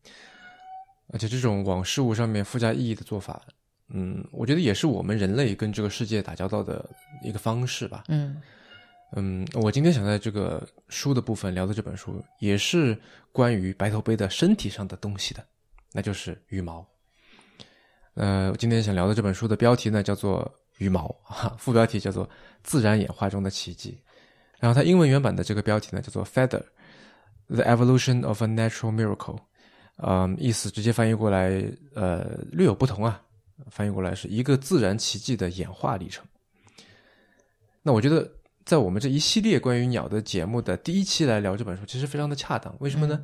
[1.09, 3.43] 而且这种往事物上面附加意义的做法，
[3.89, 6.89] 嗯，我觉得也是我们人类跟这个世界打交道的
[7.25, 8.05] 一个方式吧。
[8.07, 8.41] 嗯。
[9.13, 12.95] 嗯，我今天想在这个书的部分聊的这本书，也是
[13.33, 15.43] 关于白头杯的身体上的东西的，
[15.93, 16.87] 那就是羽毛。
[18.13, 20.45] 呃，我今天想聊的这本书的标题呢，叫做
[20.77, 22.27] 《羽毛》，哈，副标题叫做
[22.63, 23.99] 《自然演化中的奇迹》，
[24.59, 26.63] 然后它英文原版的这个标题呢，叫做《Feather:
[27.47, 29.37] The Evolution of a Natural Miracle》，
[29.97, 33.23] 嗯，意思直接翻译过来，呃，略有不同啊，
[33.71, 36.27] 翻译过来是一个自然奇迹的演化历程。
[37.83, 38.31] 那我觉得。
[38.69, 42.77] 在我们这一系列关于鸟的节目的第一期来聊这本书，其实非常的恰当。
[42.81, 43.19] 为什么呢？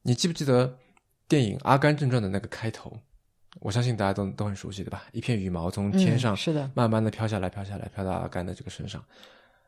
[0.00, 0.78] 你记不记得
[1.28, 2.98] 电影《阿甘正传》的那个开头？
[3.60, 5.04] 我相信大家都都很熟悉，对吧？
[5.12, 9.04] 一片羽毛从天上是的，慢慢的飘下来，飘下来，飘到阿甘的这个身上。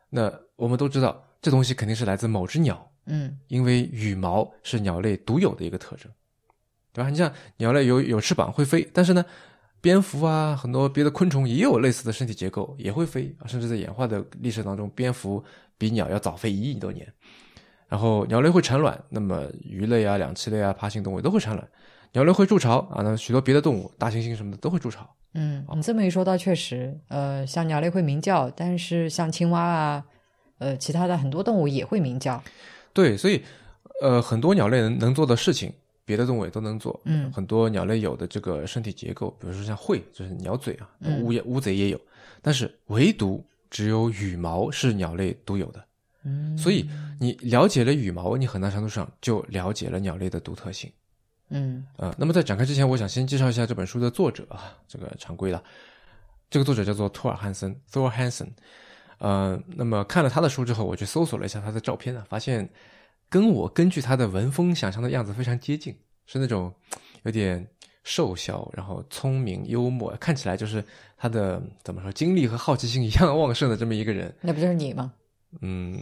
[0.09, 6.11] 那我们都知道，这东西肯定是来自某只鸟，嗯，因为羽毛是鸟类独有的一个特征，
[6.91, 7.11] 对吧？
[7.11, 9.23] 你像鸟类有有翅膀会飞，但是呢？
[9.85, 15.43] 蝙蝠啊，很多别的昆虫也有类似的身体结构，也会飞甚至在演化的历史当中，蝙蝠
[15.77, 17.07] 比鸟要早飞一亿多年。
[17.87, 21.67] 然后鸟类会产卵，那么鱼类啊、两栖类啊、爬行动物都会产卵。
[22.13, 25.07] 鸟类会筑巢啊，那许多别的动物，大猩猩什么的都会筑巢。
[25.35, 30.03] 嗯，你这么一说，倒确实，呃，像鸟类会鸣叫，但是像青蛙啊，
[30.57, 32.43] 呃，其他的很多动物也会鸣叫。
[32.91, 33.43] 对，所以，
[34.01, 35.71] 呃，很多鸟类能能做的事情，
[36.05, 41.99] 别的动物也都能做，嗯很多鸟类有的这个身体结构，比如说像喙，就是鸟嘴啊，嗯乌也乌贼也有，
[42.41, 45.83] 但是唯独只有羽毛是鸟类独有的。
[46.23, 46.89] 嗯，所以
[47.19, 50.91] 你了解了羽毛，你很大程度上就了解了鸟类的独特性。
[51.49, 55.63] 嗯呃，那么在展开之前，我想先介绍一下这本书的作者啊，这个常规的。
[56.49, 58.49] 这个作者叫做托尔汉森 （Thor Hansen）。
[59.17, 62.67] 呃，那么看了他的书之后，我去搜索了一下他的照片啊，发现
[63.29, 66.73] 跟我根据他的文风想象的样子非常接近，是那种
[67.23, 67.67] 有点
[68.03, 70.83] 瘦小，然后聪明幽默，看起来就是
[71.17, 74.33] 他的怎么说精力和好奇心一样旺盛的这么一个人。
[74.41, 75.13] 那不就是你吗？
[75.61, 75.99] 嗯，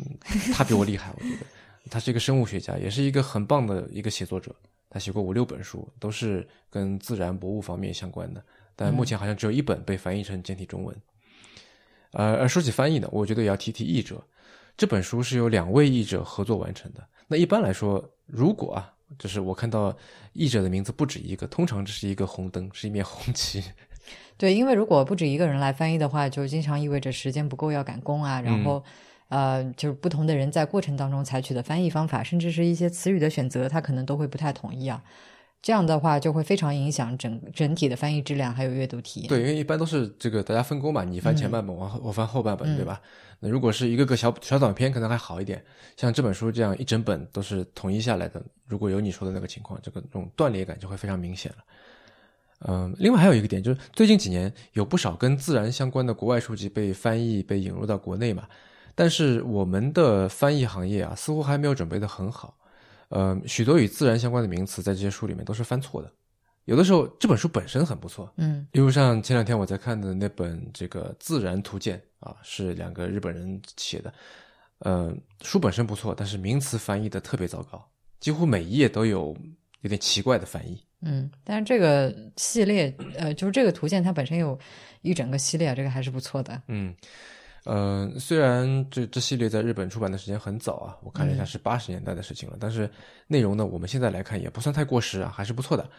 [0.53, 1.45] 他比我厉害，我觉得
[1.89, 4.53] 他是一个生物学家，也是一个很棒的一个写作者。
[4.89, 8.43] 他写过五六本书，都是跟自然博物方面相关的，
[8.75, 10.95] 但目前好像只有一本被翻译成简体中文。
[12.11, 14.23] 呃，而说起翻译呢，我觉得也要提提译者。
[14.75, 17.07] 这本书是由两位译者合作完成的。
[17.27, 19.95] 那一般来说，如果啊，就是我看到
[20.33, 23.63] 译者的名字不止一个，通常这是一个红灯，是一面红旗。
[24.35, 28.83] 对，因为如果不止一个人来翻译的话，就经常意味着时间不够要赶工啊，然后、
[29.29, 35.03] 呃，就是不同的人在过程当中采取的翻译方法，甚至是一些词语的选择，他可能都会不太统一啊。
[35.63, 39.29] 这样的话就会非常影响整整体的翻译质量还有阅读体验。
[39.29, 43.01] 对，因为一般都是这个大家分工嘛，你翻前半本，我我翻后半本，对吧？
[43.39, 45.63] 那如果是一个个小小短篇，可能还好一点。
[45.95, 51.57] 像这本书这样一整本都是统一下来的，如果有你说的那个情况，这个这种断裂感就会非常明显了。
[52.67, 58.43] 嗯，另外还有一个点就是，最近几年有不少跟自然相关的国外书籍被翻译、被引入到国内嘛，
[58.95, 62.53] 但是我们的翻译行业啊，似乎还没有准备的很好。
[63.09, 66.11] 呃，许多与自然相关的名词在这些书里面都是翻错的。
[66.65, 74.13] 有的时候这本书本身很不错，嗯例如像前两天我在看的那本这个《自然图鉴》啊，是两个日本人写的，
[74.79, 77.85] 呃，书本身不错，但是名词翻译的特别糟糕，
[78.21, 79.35] 几乎每一页都有
[79.81, 80.81] 有点奇怪的翻译。
[81.01, 84.57] 嗯，但是这个系列，呃，就是这个图鉴它本身有
[85.01, 86.61] 一整个系列，这个还是不错的。
[86.69, 86.95] 嗯，
[87.65, 92.89] 呃，虽然这这系列在日本出版的时间很早啊，我看了一下是八十年代的事情了，但是
[93.27, 95.89] 内容呢，我们现在来看也不算太过时啊，还是不错的。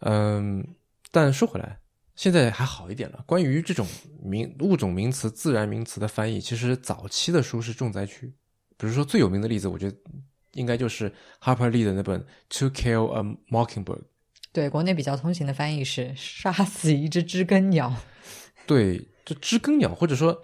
[0.00, 0.64] 嗯，
[1.10, 1.80] 但说回来，
[2.14, 3.24] 现在还好一点了。
[3.26, 3.84] 关于这种
[4.22, 8.32] 名物种名词、自然名词的翻译，其实早期的书是重灾区。
[8.76, 9.96] 比如说最有名的例子，我觉得
[10.52, 11.12] 应该就是
[11.42, 13.84] Harper Lee 的那本《To Kill a Mockingbird》。
[14.52, 17.92] 对，国内比较通行的翻译是“杀死一只知更鸟
[18.66, 20.42] 对，这知更鸟，或者说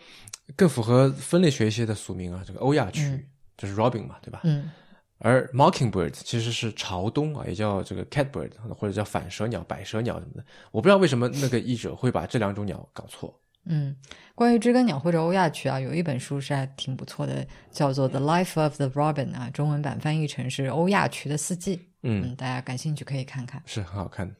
[0.56, 3.24] 更符合分类学一些的俗名啊，这个欧亚区、嗯
[3.56, 4.40] 就是 robin 嘛，对吧”。？
[4.44, 4.70] 嗯
[5.18, 10.44] 而 mockingbird 其实是朝东啊，也叫这个 catbird 或者叫反蛇鸟、百蛇鸟什么的。
[10.70, 13.34] 我不知道为什么那个译者会把这两种鸟搞错。
[13.64, 13.96] 嗯，
[14.34, 21.80] 关于知更鸟或者欧亚区啊，有一本书是还挺不错的，叫做《The Life of the Robin》啊，中文版翻译成是欧亚区的四季。
[22.02, 23.62] 嗯，嗯，大家感兴趣可以看看。
[23.64, 24.34] 是很好看的。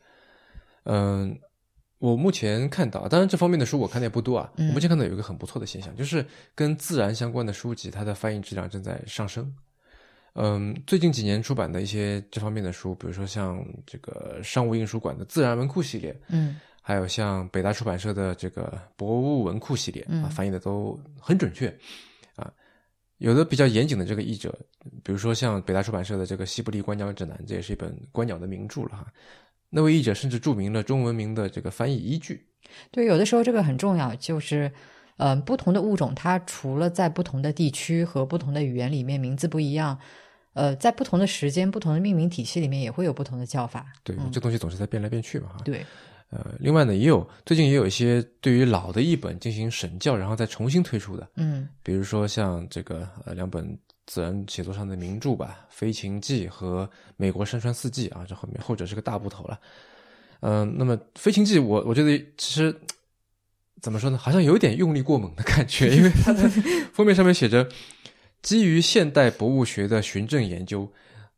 [0.83, 1.38] 嗯，
[2.05, 4.53] 我目前看到，当然这方面的书我看的也不多啊。
[4.59, 6.23] 嗯我目前看到有一个很不错的现象，就是
[6.55, 9.51] 跟自然相关的书籍，它的翻译质量正在上升。
[10.35, 21.75] 嗯，最近几年出版的一些这方面的书，比如说像这个商务印书馆的自然文库系列，嗯还有像北大出版社的这个博物文库系列啊，嗯翻译的都很准确
[22.37, 22.53] 啊。
[23.17, 24.55] 有的比较严谨的这个译者，
[25.03, 29.07] 比如说像北大出版社的这个《西伯利观鸟指南》，这也是一本观鸟的名著了哈。
[29.75, 32.47] 那位译者甚至注明了中文名的这个翻译依据。
[32.93, 34.71] 对，有的时候这个很重要，就是，
[35.17, 39.99] 呃，不同的物种，它除了在不同的地区和不同的语言里面名字不一样，
[40.53, 43.85] 呃，在不同的时间、不同的命名体系里面也会有不同的叫法。
[44.05, 45.59] 对，嗯这东西总是在变来变去嘛哈。
[45.65, 45.85] 对，
[46.31, 51.29] 呃，另外呢，也有最近也有一些对于老的译本进行审校，然后再重新推出的。
[51.37, 56.87] 嗯比如说像这个呃两本自然写作上的名著吧，《飞禽记》和
[57.17, 59.61] 《美国山川四季》啊，这后面后者是个大部头了。
[60.40, 62.75] 嗯、那么《飞禽记》我我觉得其实
[63.81, 66.49] 怎么说呢，好像有点用力过猛的感觉，因为它的
[66.93, 67.69] 封面上面写着
[68.43, 70.93] “基于现代博物学的循证研究，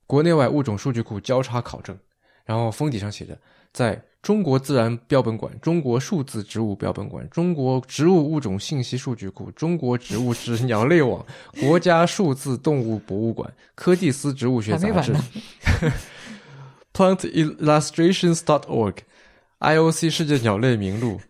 [0.07, 1.99] 国内外物种数据库交叉考证”，
[2.45, 3.39] 然后封底上写着
[3.73, 4.03] 在。
[4.27, 11.25] 中国自然标本馆、中国数字植物标本馆、中国植物物种信息数据库、中国植物之鸟类网、
[11.61, 15.25] 国家数字动物博物馆、柯蒂斯植物学杂志还没完呢、
[16.93, 18.97] PlantIllustrations.org、
[19.61, 21.21] IOC 世界鸟类名录、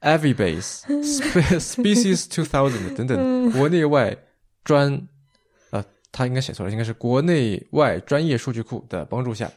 [0.00, 4.16] Avibase、 Spe- Species 2000等等国内外
[4.62, 5.08] 专
[5.70, 9.50] 呃，他应该写错了，应该是国内外专业数据库的帮助下。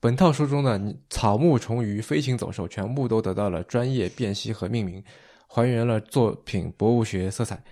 [0.00, 5.04] 本套书中呢，草木、虫鱼、飞禽走兽全部都得到了专业辨析和命名，
[5.46, 7.62] 还原了作品博物学色彩，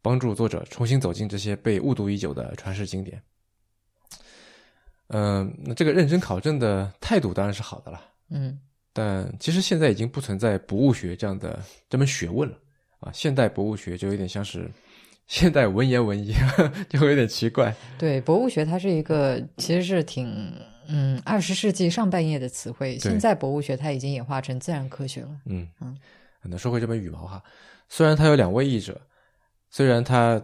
[0.00, 3.20] 帮助作者重新走进这些被误读已久的传世经典。
[5.08, 8.00] 嗯，那这个认真考证的态度当然是好的了。
[8.30, 8.56] 嗯，
[8.92, 11.60] 但其实现在已经不存在博物学这样的
[11.90, 12.56] 这门学问了
[13.00, 13.10] 啊。
[13.12, 14.70] 现代博物学就有点像是
[15.26, 16.50] 现代文言文一样，
[16.88, 17.74] 就会有点奇怪。
[17.98, 20.56] 对，博物学它是一个其实是挺
[20.88, 25.30] 嗯二十世纪上半叶的词汇，现在博物学它已经演化成自然科学了。
[25.46, 25.68] 嗯。
[25.80, 25.96] 嗯，
[26.42, 27.42] 那说回这本羽毛哈，
[27.88, 29.00] 虽然它有两位译者，
[29.70, 30.42] 虽然它。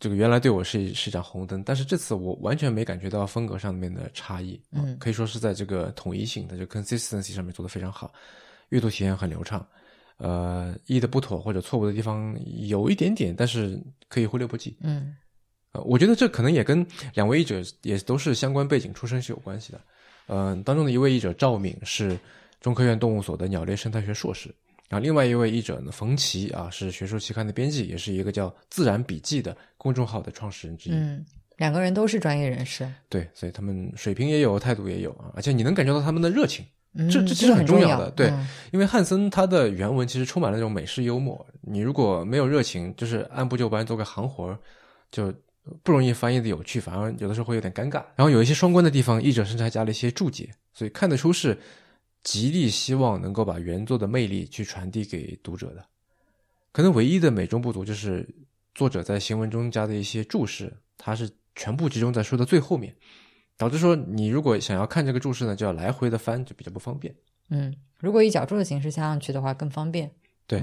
[0.00, 8.12] 这个原来对我是是一盏红灯，但是这次我完全没感觉到风格上面的差异，嗯，可以说是在这个统一性的就 consistency 上面做的非常好，
[8.70, 9.64] 阅读体验很流畅，
[10.16, 15.16] 呃，译的不妥或者错误的地方有一点点，但是可以忽略不计，嗯，
[15.72, 19.80] 呃，我觉得这可能也跟两位译者也都是相关背景出身是有关系的，
[20.28, 22.18] 嗯，当中的一位译者赵敏是
[22.60, 24.54] 中科院动物所的鸟类生态学硕士。
[24.88, 30.94] 然后，另外一位译者呢，冯琦啊，是学术期刊的编辑，也是一个叫《自然笔记》的公众号的创始人之一。
[30.94, 31.22] 嗯，
[31.58, 32.90] 两个人都是专业人士。
[33.10, 36.64] 对，所以他们水平也有，态度也有啊，而且你能感觉到他们的热情。
[37.10, 38.10] 这这其实很重要的。
[38.12, 38.32] 对，
[38.72, 44.58] 因为汉森他的原文其实充满了那种美式幽默，你如果没有热情，就是按部就班做个行活儿
[45.10, 45.30] 就
[45.82, 48.04] 不容易翻译的有趣，反而有的时候会有点尴尬。
[48.16, 51.58] 然后有一些双关的地方，译者甚至还加了一些注解，所以看得出是。
[52.24, 55.86] 极力希望能够把原作的魅力去传递给读者的，
[56.72, 58.28] 可能唯一的美中不足就是
[58.74, 62.94] 作者在行文中加的一些注释，它是全部集中在书的最后面，
[63.56, 67.14] 导致说你如果想要看这个注释呢，就要来回的翻，就比较不方便。
[67.50, 70.10] 嗯，如果以脚注的形式加上去的话，更方便。
[70.46, 70.62] 对，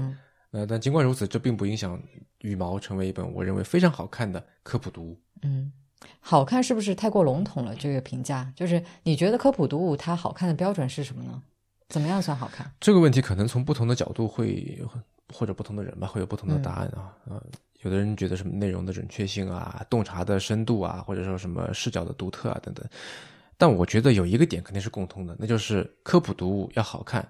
[0.50, 1.98] 呃，但尽管如此，这并不影响
[2.46, 5.20] 《羽毛》成为一本我认为非常好看的科普读物。
[5.42, 5.72] 嗯。
[6.20, 7.74] 好看是不是太过笼统了？
[7.74, 11.42] 这个评价就是你觉得科普读物它好看的标准是什么呢？
[11.88, 12.70] 怎么样算好看？
[12.78, 14.78] 这个问题可能从不同的角度会
[15.32, 17.42] 或者不同的人吧会有不同的答案啊啊！
[17.82, 22.84] 有的人觉得什么内容的准确性啊、洞察的深度啊，或者说什么视角的独特啊等等。
[23.56, 27.26] 但我觉得有一个点肯定是共通的，那就是科普读物要好看，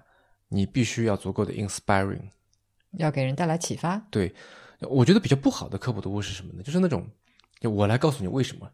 [0.49, 2.21] 你必须要足够的 inspiring，
[2.97, 3.97] 要给人带来启发。
[4.11, 4.33] 对，
[4.81, 6.63] 我觉得比较不好的科普读物是什么呢？
[6.63, 7.07] 就是那种。
[7.59, 8.69] 就我来告诉你为什么，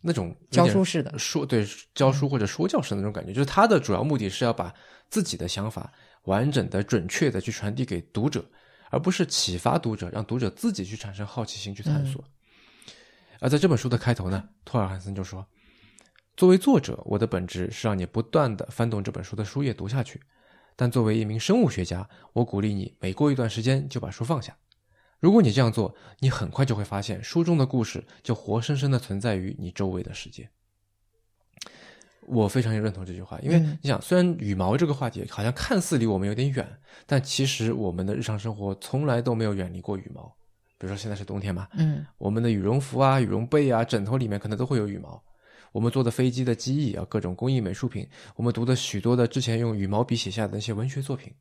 [0.00, 4.74] 那种教书式的说对教书或者说教式的那种感觉，就是他的主要目的是要把
[5.10, 8.42] 自己的想法完整的、准确的去传递给读者，
[8.88, 12.24] 而不是启发读者，让读者自己去产生好奇心去探索。
[13.38, 15.46] 而在这本书的开头呢，托尔汉森就说
[16.38, 20.18] ：“作为作者，我的本质是让你不断的翻动这本书的书页读下去；
[20.74, 24.56] 但作为一名生物学家，我鼓励你每过一段时间就把书放下。”
[25.22, 30.50] 如果你这样做，你很快就会发现书中的故事就活生生的存在于你周围的世界。
[32.26, 36.68] 我非常认同这句话，因为你想，虽然羽毛这个话题好像看似离我们有点远，
[37.06, 40.22] 但其实我们的日常生活从来都没有远离过羽毛。
[40.76, 45.22] 比如说现在是冬天嘛，嗯，我们的羽绒服啊、羽绒被啊、枕头里面可能都会有羽毛。
[45.70, 48.04] 我们坐的飞机的机翼啊，各种工艺美术品，
[48.34, 51.32] 我们读的许多的之前用羽毛笔写下的那些文学作品，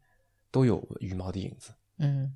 [0.51, 1.71] 都有羽毛的影子。
[1.97, 2.31] 嗯。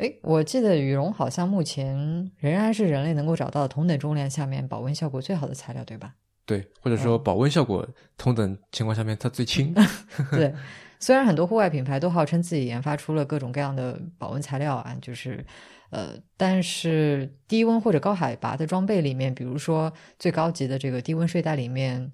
[0.00, 1.94] 哎，我记得羽绒好像目前
[2.38, 6.14] 仍然是人类能够找到同等重量下面保温效果最好的材料，对吧？
[6.46, 7.86] 对，或者说保温效果
[8.16, 9.74] 同等情况下面它最轻。
[10.32, 10.54] 对，
[10.98, 15.44] 虽然很多户外品牌都号称自己研发出了各种各样的保温材料啊，就是
[15.90, 22.10] 呃，但是低温或者高海拔的装备里面，比如说最高级的这个低温睡袋里面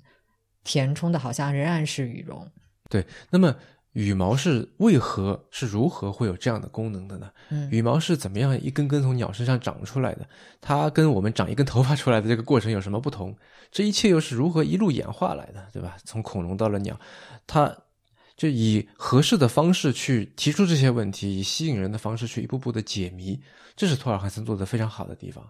[0.64, 2.51] 填充的好像仍然是羽绒。
[2.90, 3.55] 对，那么。
[3.96, 7.30] 羽毛是为何是如何会有这样的功能的呢？
[7.70, 10.28] 羽毛是怎么样一根根从鸟身上长出来的？
[10.61, 13.35] 它跟我们长一根头发出来的这个过程有什么不同？
[13.72, 15.66] 这一切又是如何一路演化来的？
[15.72, 15.96] 对吧？
[16.04, 17.00] 从恐龙到了鸟，
[17.46, 17.74] 它
[18.37, 23.40] 就以合适的方式去提出这些问题，以吸引人的方式去一步步的解谜，
[23.74, 25.42] 这是托尔汉森做的非常好的地方。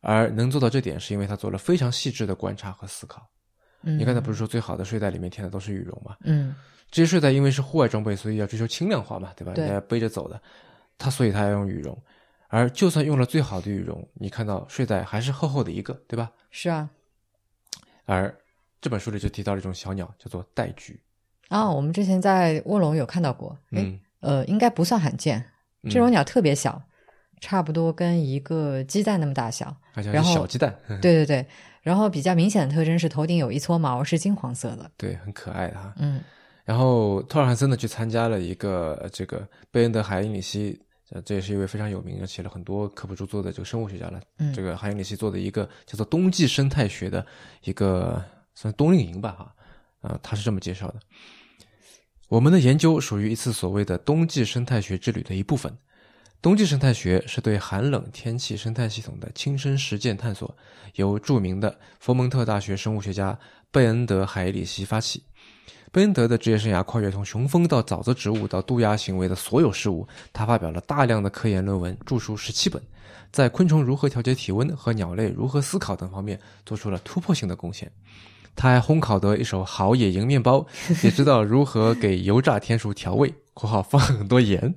[0.00, 3.28] 而能做到这点，是因为他做了非常细致的观察和思考。
[3.80, 6.16] 你刚才不是说最好的睡袋里面填的都是羽绒吗？
[6.22, 6.54] 嗯。
[6.92, 9.52] 这些睡袋因为是户外装备，所以要追求轻量化嘛，对吧？
[9.54, 10.40] 对，要背着走的，
[10.98, 11.98] 它所以它要用羽绒。
[12.48, 16.30] 而就算用了最好的羽绒，你看到睡袋还是厚厚的一个，对吧？
[16.50, 16.90] 是啊。
[18.04, 18.32] 而
[18.78, 21.00] 这本书里就提到了一种小鸟，叫做带菊。
[21.48, 25.42] 啊，我们之前在卧龙有看到过，嗯，呃，应该不算罕见。
[25.84, 26.82] 这种鸟特别小，
[27.40, 30.78] 差不多跟一个鸡蛋那么大小，然后小鸡蛋。
[31.00, 31.46] 对对对，
[31.80, 34.90] 然后比较明显的特征是头顶有一撮毛，是金黄色的。
[34.98, 35.94] 对，很可爱的哈。
[35.96, 36.20] 嗯。
[36.64, 44.20] 然后托尔汉森呢去参加了一个这个贝恩德海因里希，呃，这也是一位非常有名的写了很多科普著作的这个生物学家了。
[44.38, 47.26] 嗯，这个海因里希做的一个叫做冬季生态学的
[47.64, 48.22] 一个
[48.54, 49.54] 算冬令营吧，哈，
[50.08, 51.00] 啊，他是这么介绍的：
[52.28, 55.76] 我们的研究属于一次所谓的冬季生态学之旅的一部分。
[56.40, 60.56] 冬季生态学是对寒冷天气生态系统的亲身实践探索，
[60.96, 63.38] 由著名的佛蒙特大学生物学家
[63.70, 65.22] 贝恩德·海里希发起。
[65.92, 72.82] 贝恩德的职业生涯跨越从雄蜂到沼泽植物到渡鸦行为的所有事物，他发表了大量的科研论文，著书十七本，
[73.30, 77.92] 在昆虫如何调节体温和鸟类如何思考等方面做出了突破性的贡献。
[78.56, 80.66] 他还烘烤得一手好野营面包，
[81.02, 84.74] 也知道如何给油炸天数调味（括号放很多盐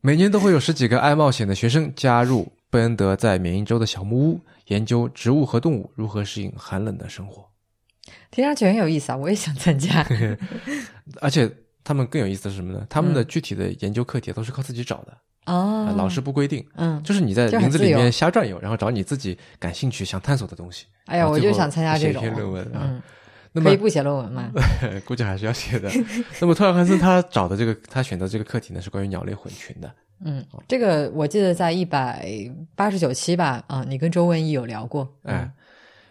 [0.00, 7.47] 每年都会有十几个爱冒险的学生加入贝恩德在缅因州的小木屋，研究植物和动物如何适应寒冷的生活。
[8.30, 10.06] 听上去很有意思啊，我也想参加。
[11.20, 11.50] 而且
[11.82, 12.86] 他们更有意思的是什么呢？
[12.90, 16.66] 他们的具体的研究课题都是靠自己找的哦，老师不规定。
[16.76, 20.86] 嗯，就是你在就很林子里面瞎转悠，然后找你自己感兴趣、想探索的东西。
[21.06, 22.82] 哎呀，我就想参加这种篇论文啊。
[22.84, 23.02] 嗯，
[23.52, 24.52] 那么可以不写论文吗？
[25.06, 25.90] 估计还是要写的。
[26.40, 29.90] 那么托尔汉斯他找的这个，他选择这个课题呢，是关于鸟类混群的。
[30.22, 32.28] 嗯，这个我记得在一百
[32.74, 35.08] 八十九期吧，啊，你跟周文义有聊过。
[35.22, 35.50] 哎，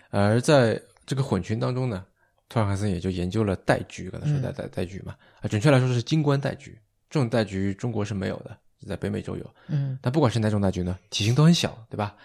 [0.09, 2.05] 而在这个混群当中呢，
[2.49, 6.77] 托尔汉森也就研究了带菊，刚才说带带带菊嘛，啊，准确来说是金冠带菊。
[7.09, 9.55] 这种带菊中国是没有的，只在北美洲有。
[9.67, 12.15] 嗯但不管是哪种带菊呢，体型都很小，对吧？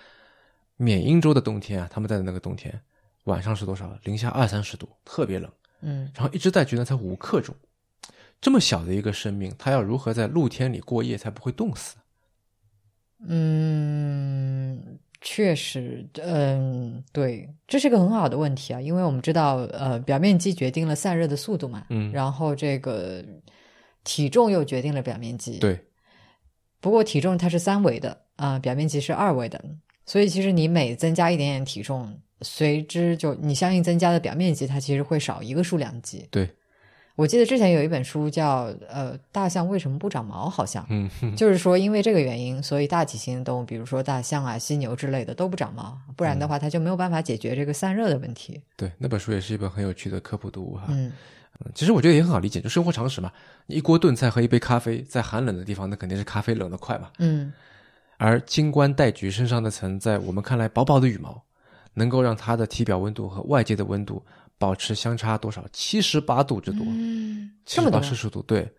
[0.76, 2.78] 缅因州的冬天啊，他们在的那个冬天，
[3.24, 3.97] 晚上是多少？
[4.03, 5.49] 零下二三十度，特别冷。
[5.80, 7.55] 嗯然后一只带菊呢才五克重，
[8.41, 11.97] 这么小的一个生命，它要如何在露天里过夜才不会冻死？
[13.24, 23.24] 嗯，确实，嗯，对，这是个很好的问题啊，因为我们知道，呃，表面积决定了散热的速度嘛，嗯然后这个
[24.02, 25.58] 体重又决定了表面积，。
[25.58, 25.78] 对，
[26.80, 29.64] 不过体重它是三维的啊、表面积是二维的，
[30.04, 36.26] 所以其实你每增加一点点体重，随之就你相应增加的表面积，它其实会少一个数量级。
[36.32, 36.50] 对，
[37.14, 48.60] 我记得之前有一本书叫呃《大象为什么不长毛》，好像，嗯，哼就是说因为这个原因，所以大体型的动物，比如说大象啊、犀牛之类的都不长毛，不然的话它就没有办法解决这个散热的问题。
[48.76, 50.84] 对，那本书也是一本很有趣的科普读物哈。
[50.88, 51.12] 嗯
[51.60, 53.30] 嗯其实我觉得也很好理解，就生活常识嘛。
[53.66, 57.10] 你一锅炖菜和一杯咖啡，在寒冷的地方，那肯定是咖啡冷得快嘛。
[57.18, 57.52] 嗯
[58.16, 61.42] 而金冠带菊身上的层，在我们看来薄薄的羽毛，
[61.94, 64.22] 能够让它的体表温度和外界的温度
[64.62, 65.66] 保持相差多少？
[65.72, 68.40] 七十八度之多，嗯，七十这么多八摄氏度。
[68.42, 68.72] 对，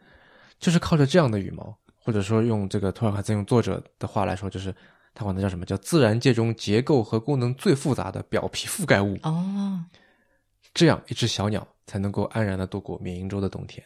[0.57, 4.73] 就是靠着这样的羽毛，或者说用这个托尔汉森用作者的话来说，就是
[5.13, 5.65] 他管它叫什么？
[5.65, 9.17] 叫自然界中结构和功能最复杂的表皮覆盖物。
[9.23, 9.83] 哦，
[10.73, 13.85] 这样一只小鸟才能够安然的度过缅因州的冬天。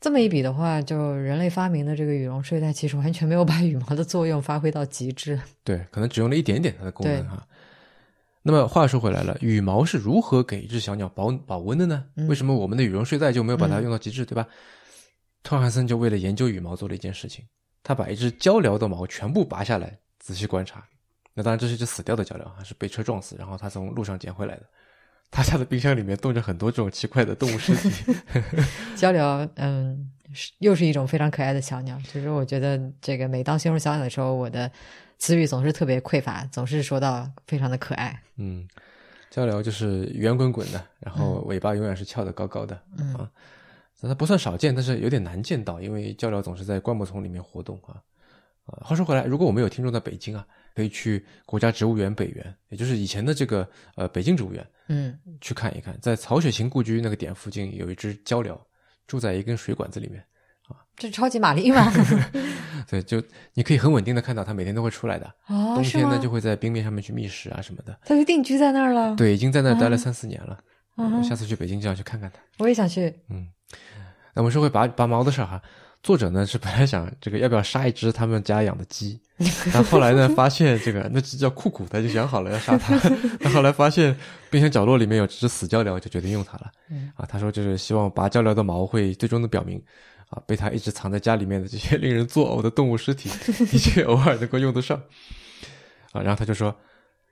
[0.00, 5.38] 这么一比的话，就人类发明的这个羽绒睡袋，其实完全没有把羽毛的作用发挥到极致。
[5.62, 7.46] 对，可能只用了一点点它的功能对哈。
[8.42, 12.04] 那么话说回来了，羽毛是如何给一只小鸟保保温的呢？
[12.16, 14.46] 嗯为什么我们的羽绒睡袋就没有把它用到极致，对吧？
[15.42, 17.44] 托尔汉森就为了研究羽毛做了一件事情，
[17.82, 20.84] 他把一只鹪鹩的毛全部拔下来，仔细观察。
[21.34, 24.62] 那当然，这是一只死掉的鹪鹩，还是被车撞死，然后他从路上捡回来的。
[25.30, 28.12] 他家的冰箱里面冻着很多这种奇怪的动物尸体。
[28.96, 31.96] 鹪鹩，嗯，是又是一种非常可爱的小鸟。
[32.12, 34.70] 就是我觉得这个每当形容小鸟的时候，我的
[35.20, 38.20] 词语总是特别匮乏，总是说到非常的可爱。
[38.36, 38.66] 嗯，
[39.30, 42.82] 鹪鹩就是圆滚滚的，然后尾巴永远是翘得高高的。
[42.96, 43.30] 嗯啊，
[44.00, 48.02] 它不算少见，但是有点难见到，因为鹪鹩总是在灌木丛里面活动啊。
[48.64, 58.58] 啊，话说回来，如果我们有听众在北京啊，可以去国家植物园北园，也就是以前的这个呃北京植物园嗯去看一看，在曹雪芹故居那个点附近有一只鹪鹩，
[59.06, 60.24] 住在一根水管子里面。
[61.00, 61.90] 这是超级玛丽吗？
[62.86, 63.22] 对，就
[63.54, 65.26] 你可以很稳定的看到它每天都会出来的。
[65.46, 66.02] 哦，冬是吗？
[66.04, 67.98] 天呢就会在冰面上面去觅食啊什么的。
[68.04, 70.58] 它就定居在那儿了。，对，已经在那儿待了啊三四年了。
[70.96, 72.38] 我下次去北京就要去看看它。
[72.58, 73.14] 我也想去。
[73.30, 73.46] 嗯
[74.34, 75.60] 那我们说回拔拔毛的事儿哈，
[76.02, 79.20] 作者呢是本来想这个要不要杀一只他们家养的鸡，
[79.72, 82.94] 但后来呢发现这个那只叫酷酷，他就想好了要杀它，
[83.40, 84.14] 但后来发现
[84.50, 86.70] 冰箱角落里面有只死鹪鹩，就决定用它了。
[86.90, 89.82] 嗯啊，他说就是希望拔鹪鹩的毛会最终的表明。
[90.30, 93.28] 啊，被他一直藏在家里面的这些 令人作呕的动物尸体，
[93.70, 95.00] 的确偶尔能够用得上。
[96.12, 96.74] 啊，然后他就说，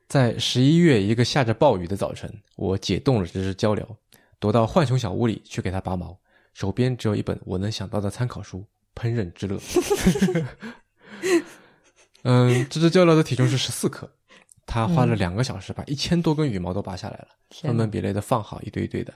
[0.08, 3.84] 在十一月一个下着暴雨的早晨，我解冻了这只鹪鹩，
[4.38, 6.18] 躲到浣熊小屋里去给它拔毛，
[6.54, 8.64] 手边只有一本我能想到的参考书
[9.00, 9.56] 《烹饪之乐》。
[12.24, 14.10] 嗯，这只鹪鹩的体重是十四克，
[14.68, 19.12] 他花了两个小时把一千多根羽毛都拔下来了，分门别类的放好一堆一堆的，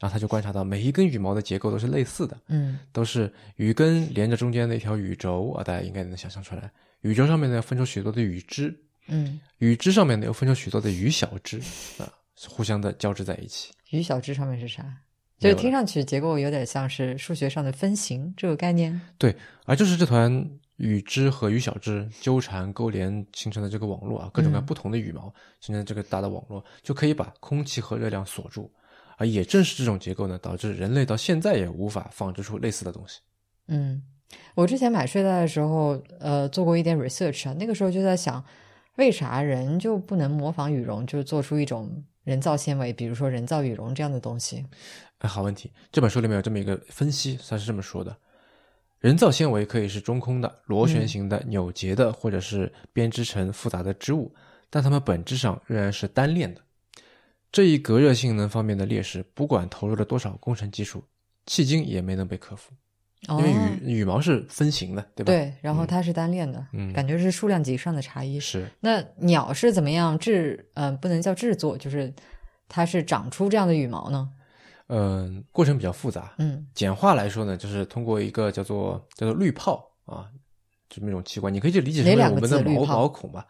[0.00, 6.68] 然后他就观察到每一根羽毛的结构都是类似的，嗯都是羽根连着中间的一条羽轴啊，大家应该能想象出来。
[7.02, 8.76] 羽轴上面呢分出许多的羽枝，
[9.06, 11.60] 嗯，羽枝上面呢又分出许多的羽小枝
[11.98, 12.10] 啊，
[12.48, 13.72] 互相的交织在一起。
[13.90, 14.84] 羽小枝上面是啥？
[15.38, 19.00] 就听上去结构有点像是数学上的分形这个概念。
[19.18, 19.36] 对，
[19.66, 28.70] 而就是这团羽枝和羽小枝纠缠勾连形成的这个网络啊，各种各样不同的羽毛形成这个大的网络，就可以把空气和热量锁住。
[29.16, 33.20] 啊也正是这种结构呢，导致人类到现在也无法纺织出类似的东西。
[33.68, 34.02] 嗯，
[34.54, 38.44] 我之前买睡袋的时候，呃，做过一点 research 啊，那个时候就在想，
[38.96, 44.66] 为啥人就不能模仿羽绒，就做出一种人造纤维，比如说人造羽绒这样的东西？
[45.20, 45.72] 哎，好问题。
[45.90, 48.14] 这本书里面有这么一个分析，它是这么说的：
[49.06, 54.34] 人造纤维可以是中空的、螺旋形的、扭结的，或者是编织成复杂的织物，
[54.68, 56.60] 但它们本质上仍然是单链的。
[57.52, 61.04] 这一隔热性能方面的劣势，不管投入了多少工程技术，
[61.46, 62.72] 迄今也没能被克服。
[63.28, 65.32] 因为羽羽毛是分形的，对吧？
[65.32, 68.40] 对，然后它是单链的，嗯，感觉是数量级上的差异。
[68.40, 68.66] 是。
[68.80, 70.68] 那鸟是怎么样制？
[70.74, 72.12] 嗯，不能叫制作，就是
[72.68, 74.28] 它是长出这样的羽毛呢？
[74.88, 76.34] 嗯，过程比较复杂。
[76.38, 80.28] 嗯，简化来说呢，就是通过一个叫做叫做滤泡啊，
[80.88, 83.46] 这么一种器官，你可以去理解成我们的毛毛孔吧，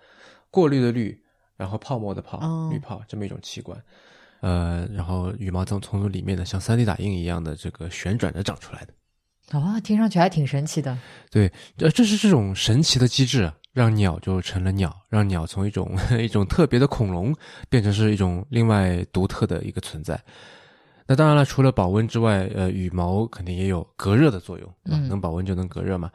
[0.50, 1.22] 过滤的滤。
[1.58, 2.38] 然后泡沫的泡，
[2.70, 3.82] 滤泡这么一种器官，
[4.42, 10.98] 呃，然后羽毛从从里面的像三 D 打印一样的这个旋转着长出来的，哦，听上去还挺神奇的。
[11.30, 17.34] 对，呃，这是这种神奇的机制，让鸟就成了鸟，让鸟从一种 一种特别的恐龙
[17.70, 20.22] 变成是一种另外独特的一个存在。
[21.06, 26.10] 那当然了，除了保温之外，呃，羽毛肯定也有隔热的作用，嗯，能保温就能隔热嘛。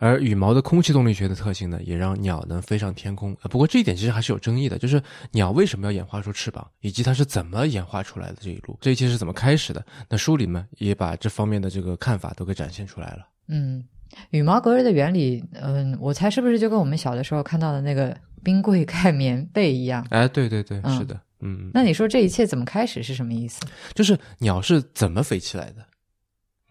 [0.00, 3.34] 而羽毛的空气动力学的特性呢，也让鸟能飞上天空。
[3.50, 9.84] 不过这一点其实还是有争议的，就是鸟为什么要演化出翅膀，以及它是怎么演化出来的这一路，这一切是怎么开始的？
[10.08, 13.26] 那书里呢也把这方面的这个看法都给展现出来了。
[13.48, 13.82] 嗯，
[14.30, 20.06] 羽毛隔热的原理，嗯，我猜是不是就跟我们小的时候看到的那个冰柜盖棉被一样？
[20.10, 21.70] 哎，对对对，是的，嗯。
[21.74, 23.60] 那你说这一切怎么开始是什么意思？
[23.94, 25.84] 就是鸟是怎么飞起来的？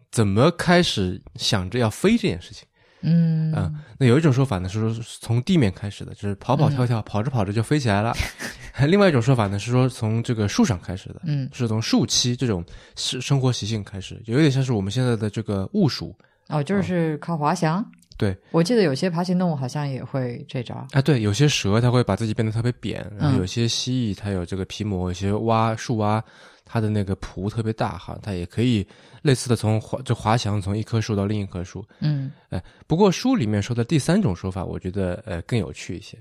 [0.09, 2.67] 怎么开始想着要飞这件事情？
[3.01, 3.53] 嗯
[3.99, 8.11] 那有一种说法呢，是说从地面开始的，就是跑跑跳跳，跑着跑着就飞起来了。
[8.87, 12.65] 另外一种说法呢，是说从这个树上开始的，嗯，是从树栖这种
[12.95, 16.17] 生生活习性开始，有点像是我们现在的这个雾鼠。
[16.47, 17.85] 哦，就是靠滑翔。
[18.17, 20.75] 对，我记得有些爬行动物好像也会这招。
[20.91, 26.23] 啊，对，有些蛇它会把自己变得特别扁，然后有些蜥蜴它有这个皮膜，有些蛙树蛙。
[26.69, 28.85] 它的那个蹼特别大哈，它也可以
[29.21, 31.81] 类似的从滑就滑翔从一棵树到另一棵树。
[32.01, 36.19] 嗯，哎，不过书里面说的第三种说法，我觉得呃更有趣一些。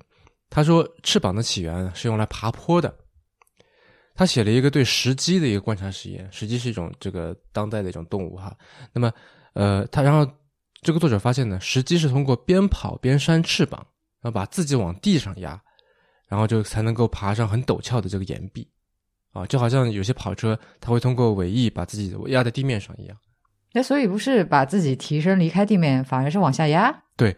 [0.48, 2.94] 他说翅膀的起源是用来爬坡的。
[4.14, 8.56] 他写了一个对石鸡的一个观察实验，石鸡是一种这个当代的一种动物哈。
[8.92, 9.12] 那么
[9.54, 10.24] 呃，他然后
[10.86, 13.84] 这个作者发现呢，石鸡是通过边跑边扇翅膀，
[14.22, 15.60] 然后把自己往地上压，
[16.28, 18.64] 然后就才能够爬上很陡峭的这个岩壁。
[19.32, 23.16] 啊，就好像有些跑车，它会通过尾翼把自己压在地面上一样。
[23.72, 26.96] 那所以不是把自己提升离开地面，反而是往下压？
[27.16, 27.36] 对，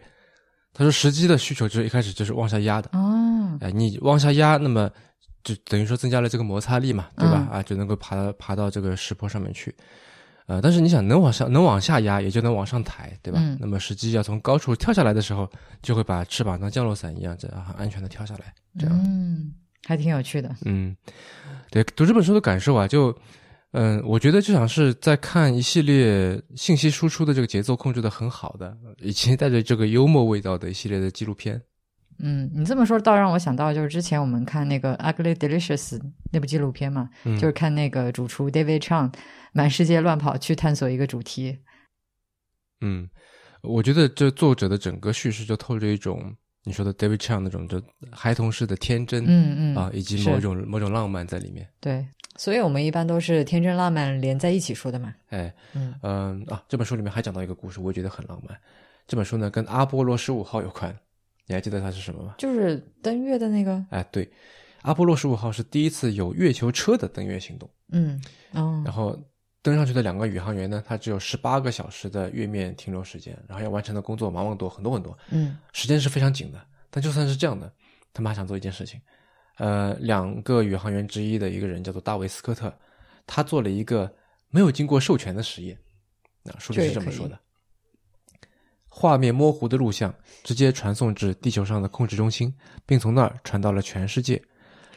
[0.71, 2.91] 他说实际的需求就是一开始就是往下压的。
[2.93, 4.87] 哦，哎，你往下压，那么
[5.43, 7.47] 就等于说增加了这个摩擦力嘛，对吧？
[7.51, 9.75] 啊，就能够爬到爬到这个石坡上面去。
[10.49, 13.39] 呃，但是你想能往上能往下压，也就能往上抬，对吧？
[13.59, 15.47] 那么实际要从高处跳下来的时候，
[15.83, 18.51] 就会把翅膀当降落伞一样，这样很安全的跳下来。
[18.79, 19.53] 这样，嗯，
[19.85, 20.49] 还挺有趣的。
[20.65, 20.97] 嗯。
[21.69, 23.15] 对，读这本书的感受啊，就，
[23.73, 31.61] 嗯，我觉得就像是在看一系列信息输出的这个节奏控制的很好的，以及带着这个幽默味道的一系列的纪录片。
[32.19, 35.97] 嗯，你这么说倒让我想到，就是之前我们看那个《Ugly Delicious》
[36.31, 39.13] 那部纪录片嘛，就是看那个主厨 David Chang
[39.53, 41.59] 满世界乱跑去探索一个主题。
[42.81, 43.09] 嗯，
[43.61, 46.35] 我觉得这作者的整个叙事就透着一种。
[46.65, 51.67] 你说的 David Chang 那种就孩童式的天真，嗯嗯啊，以及某种某种浪漫在里面。
[51.79, 52.05] 对，
[52.35, 55.15] 所以我们一般都是天真浪漫连在一起说的嘛。
[55.29, 58.55] 哎，嗯嗯啊，这本书里面还讲到一个故事，我也觉得很浪漫。
[59.07, 60.93] 这本书呢跟阿波罗十五号有关，
[61.49, 62.35] 你还记得它是什么吗？
[62.37, 63.85] 就是登月的那个。
[63.89, 64.31] 哎，对，
[64.83, 67.69] 阿波罗十五号是第一次有月球车的登月行动。
[67.91, 68.17] 嗯
[68.53, 69.19] 哦，然后。
[69.61, 76.65] 登上去的两个宇航员呢，他只有十八个小时的月面停留时间，然后要完成的工作往往多很多很多，嗯，时间是非常紧的。
[76.89, 77.69] 但就算是这样的，
[78.13, 79.01] 他们还想做一件事情。
[79.57, 82.73] 呃，两个宇航员之一的一个人叫做大卫斯科特，
[83.27, 84.09] 他做了一个
[84.49, 85.77] 没有经过授权的实验。
[86.41, 87.37] 那数据是这么说的：
[89.01, 92.53] 画面模糊的录像直接传送至地球上的控制中心，
[92.85, 94.43] 并从那儿传到了全世界。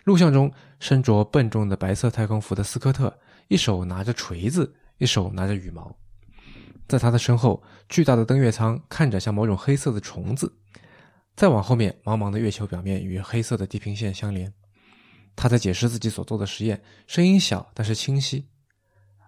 [0.02, 3.16] 录像中身着笨重的白色太空服的斯科特。
[3.46, 5.96] 一手拿着锤子，一手拿着羽毛，
[6.88, 10.52] 在他的身后，巨大的登月舱看着像某种黑色的虫子。
[11.36, 14.52] 再往后面，茫茫的月球表面与黑色的地平线相连。
[15.36, 18.48] 他在解释自己所做的实验，声音小但是清晰。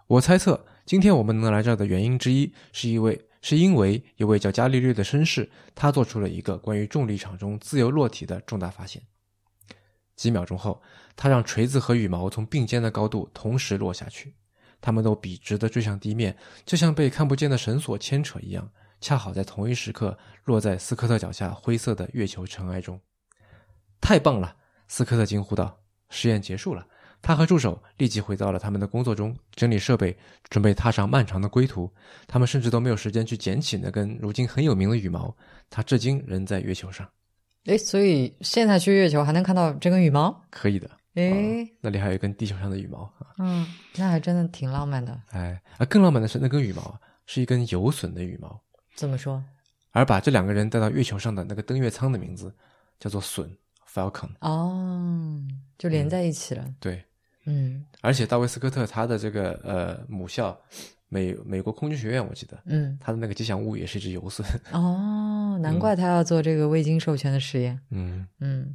[0.08, 9.02] 我猜测，今天我们能来这儿的原因之一，是因为是因为一位叫伽利略的绅士，他做出了一个关于重力场中自由落体的重大发现。
[10.16, 10.80] 几秒钟后，
[11.14, 14.34] 他让锤子和羽毛从并肩的高度同时落下去，
[14.80, 16.34] 他们都笔直地坠向地面，
[16.64, 18.66] 就像被看不见的绳索牵扯一样，
[18.98, 22.98] 恰好在同一时刻落在斯科特脚下灰色的月球尘埃中。
[24.00, 24.56] 太棒了！
[24.88, 25.78] 斯科特惊呼道。
[26.08, 26.86] 实验结束了，
[27.26, 30.14] 他和助手立即回到了他们的工作中，整理设备，
[30.50, 31.90] 准备踏上漫长的归途。
[32.26, 35.34] 他们甚至都没有时间去捡起那根如今很有名的羽毛，
[35.70, 37.08] 它至今仍在月球上。
[37.64, 40.44] 哎，所以现在去月球还能看到这根羽毛？
[40.50, 40.90] 可以的。
[41.14, 43.32] 诶，那里还有一根地球上的羽毛啊。
[43.38, 43.66] 嗯，
[43.96, 45.18] 那还真的挺浪漫的。
[45.30, 48.60] 哎，啊，更浪漫的是那根羽毛是一根有损的羽毛。
[48.94, 49.42] 怎么说？
[49.92, 52.54] 而把这两个人带到月球上的那个登月舱的名字
[52.98, 53.48] 叫做“隼
[53.88, 54.28] ”（Falcon）。
[54.40, 55.40] 哦，
[55.78, 56.68] 就连在一起了。
[56.80, 57.02] 对，
[57.46, 57.84] 嗯。
[58.00, 60.58] 而且大卫斯科特他的这个呃母校。
[61.06, 64.44] 美美国空军学院，我记得，嗯，他的那个吉祥物也是一只游隼。
[64.72, 67.78] 哦，难怪他要做这个未经授权的实验。
[67.90, 68.74] 嗯嗯，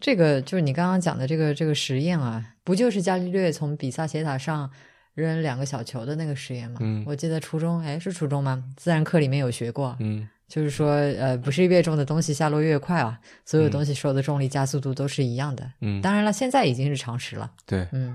[0.00, 4.70] 这个就是你刚刚讲的这个这个实验啊，不就是伽利略从比萨斜塔上
[5.12, 6.78] 扔两个小球的那个实验吗？
[6.80, 8.64] 嗯，我记得初中，哎，是初中吗？
[8.78, 9.94] 自然课里面有学过。
[10.00, 15.70] 嗯，就是说，呃，不是越重的东西下落越快啊，所有东西受的重力加速度都是一样的。
[15.80, 17.50] 嗯，当然了，现在已经是常识了。
[17.66, 18.14] 对，嗯。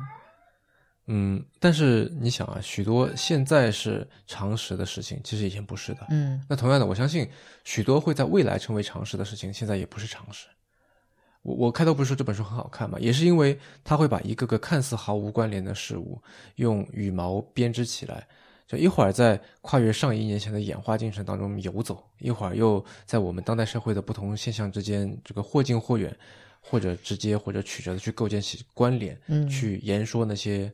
[1.11, 6.05] 嗯，但是你想啊，许多现在是常识的事情，其实以前不是的。
[6.11, 7.27] 嗯，那同样的，我相信
[7.63, 10.45] 许多会在未来成为常识的事情，现在也不是常识。
[11.41, 16.21] 我我开头不是说这本书很好看嘛，也是因为它会把一个个看似毫无关联的事物
[16.57, 18.27] 用羽毛编织起来，
[18.69, 26.15] 就一会儿在跨越上亿年前的演化进程当中游走，一会儿又在我们当代社会的不同现象之间这个或近或远，
[26.61, 30.73] 或者直接或者曲折的去构建起关联，嗯，去言说那些。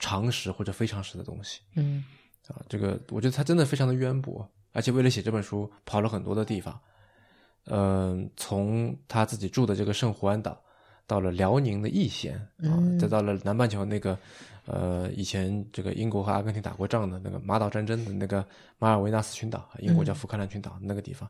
[0.00, 2.04] 常识或者非常识的东西，嗯，
[2.48, 6.78] 啊，这个我觉得他真的非常的渊博，而且为了写这本书跑了很多的地方，
[7.66, 10.60] 嗯，从他自己住的这个圣胡安岛，
[11.06, 14.18] 到了辽宁的义县啊，再到了南半球那个，
[14.66, 18.44] 呃，以前这个英国和阿根廷打过仗的那个马岛战争的那个
[18.78, 21.28] 马尔维纳斯群岛，英国叫福克兰群岛那个地方，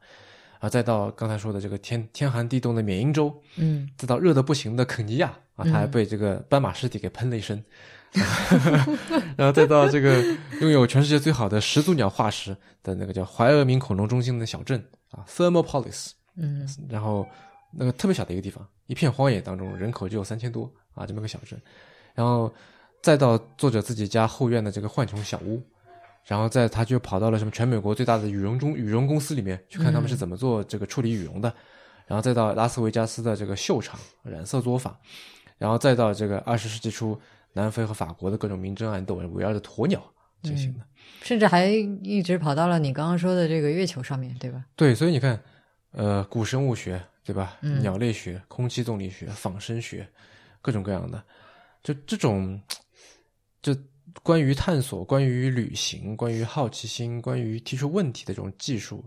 [0.61, 7.63] 啊，再到刚才说的这个天天寒地冻的缅因州，嗯，再到热的不行的肯尼亚啊，他还被这个斑马尸体给喷了一身。
[9.37, 10.23] 然后再到这个
[10.61, 14.81] 拥有全世界最好的始祖鸟化石的那个叫怀俄明恐龙中心的小镇
[15.11, 17.27] 啊，Thermopolis，嗯，然后
[17.73, 21.61] 那个特别小的一个地方，一片荒野当中，人口只有三千多啊，这么个小镇，
[22.15, 22.55] 然后
[23.05, 25.63] 再到作者自己家后院的这个浣熊小屋，
[26.25, 31.55] 然后再他就跑到了什么全美国最大的羽绒中羽绒公司里面去看他们是怎么做这个处理羽绒的，
[32.07, 34.97] 然后再到拉斯维加斯的这个秀场染色作坊，
[35.59, 37.21] 然后再到这个二十世纪初。
[37.57, 40.03] 南非和法国的各种明争暗斗，围绕着鸵鸟
[40.43, 40.81] 进行的，
[41.23, 44.65] 甚至还一直跑到了你刚刚说的这个月球上面对吧？
[44.75, 45.41] 对，所以你看，
[45.93, 47.57] 呃，古生物学对吧？
[47.61, 50.05] 嗯，鸟类学、空气动力学、仿生学，
[50.61, 51.23] 各种各样的，
[51.85, 52.61] 就这种，
[53.65, 53.75] 就
[54.23, 59.03] 关于探索、关于旅行、关于好奇心、关于提出问题的这种技术，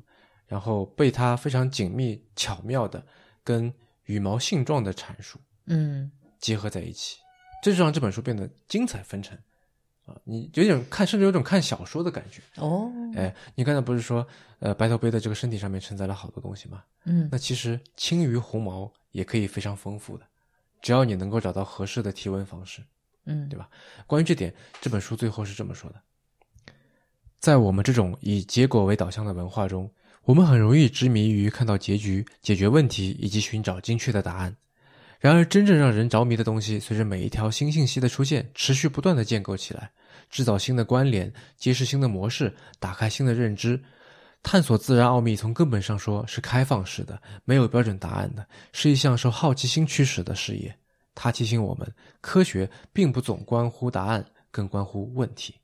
[0.47, 3.05] 然后被他非常紧密巧妙的
[3.43, 3.71] 跟
[4.05, 5.37] 羽毛性状的阐述，
[5.67, 7.17] 嗯，结合在一起。
[7.61, 9.37] 这就让这本书变得精彩纷呈，
[10.05, 12.91] 啊，你有点看，甚至有种看小说的感觉哦。
[13.15, 14.25] 哎，你刚才不是说，
[14.59, 16.83] 呃，白头杯的这个身体上面承载了好多东西吗？
[17.05, 20.25] 嗯，那其实轻于鸿毛也可以非常丰富的，
[20.81, 22.81] 只要你能够找到合适的提问方式，
[23.27, 23.69] 嗯，对吧？
[24.07, 26.01] 关于这点，这本书最后是这么说的：
[27.39, 29.91] 在我们这种以结果为导向的文化中，
[30.23, 34.55] 我们很容易执迷于看到结局、解决问题以及寻找精确的答案。
[35.19, 39.91] 然而，真正让人着迷的东西，随着每一条新信息的出现，持续不断的建构起来，
[40.29, 43.81] 制造新的关联，揭示新的模式，打开新的认知。
[44.43, 50.73] 探索自然奥秘，从根本上说是开放式的，没有标准答案的，是一项受好奇心驱使的事业。
[51.19, 51.91] 它提醒我们，
[52.21, 55.55] 科学并不总关乎答案，更关乎问题。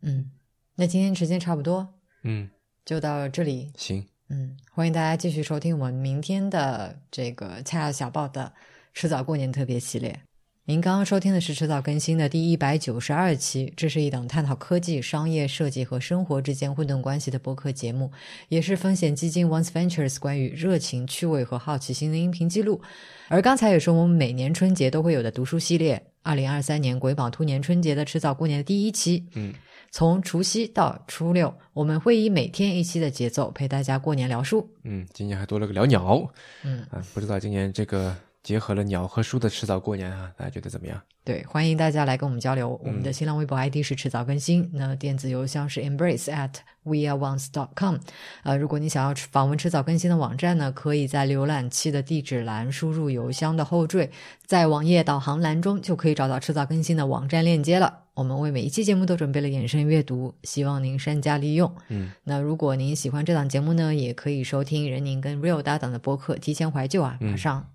[0.00, 0.30] 嗯，
[0.76, 1.92] 那今天时间差不多，
[2.22, 2.48] 嗯，
[2.84, 3.72] 就到这里。
[3.76, 4.06] 行。
[4.28, 8.54] 嗯，欢迎大家继续收听我们明天的这个恰恰小报的
[8.94, 10.22] 迟早过年特别系列。
[10.64, 18.08] 您刚刚收听的是迟早更新的第一百九十二期，这是一档探讨科技、商业、设计和生活之间混沌关系的播客节目，
[18.48, 22.80] 也是风险基金 Once Ventures 关于热情、趣味和好奇心的音频记录。
[23.26, 29.26] 而刚才也是我们每年春节都会有的读书系列，二零二三年癸卯兔年春节的迟早过年的第一期。
[29.34, 29.52] 嗯。
[29.90, 34.66] 从除夕到初六，我们会以每天一期的节奏陪大家过年聊书。
[34.84, 36.32] 嗯，今年还多了个聊鸟。
[36.62, 41.00] 嗯啊，不知道今年这个结合了鸟和书的迟早过年啊，大家觉得怎么样？
[41.24, 42.80] 对，欢迎大家来跟我们交流。
[42.84, 47.96] 我们的新浪微博 ID 是迟早更新，那电子邮箱是 embrace at weareones dot com。
[48.42, 54.10] 呃，如果你想要访问迟早更新的网站呢，可以在浏览器的地址栏输入邮箱的后缀，
[54.44, 58.00] 在网页导航栏中就可以找到迟早更新的网站链接了。
[58.14, 61.72] 我们为每一期节目都准备了衍生阅读，希望您善加利用。
[61.88, 67.70] 嗯，那如果您喜欢这档节目呢，也可以收听任宁跟 Real 搭档的播客《提前怀旧》啊，马上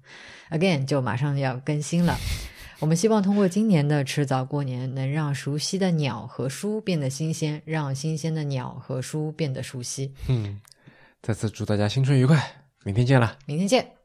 [0.49, 2.17] Again 就马上要更新了。
[2.79, 10.13] 我们希望通过今年的迟早过年，能让熟悉的鸟和书变得新鲜，让新鲜的鸟和书变得熟悉。
[10.27, 10.61] 嗯，
[11.23, 12.39] 再次祝大家新春愉快，
[12.83, 13.37] 明天见了。
[13.47, 13.96] 明天见。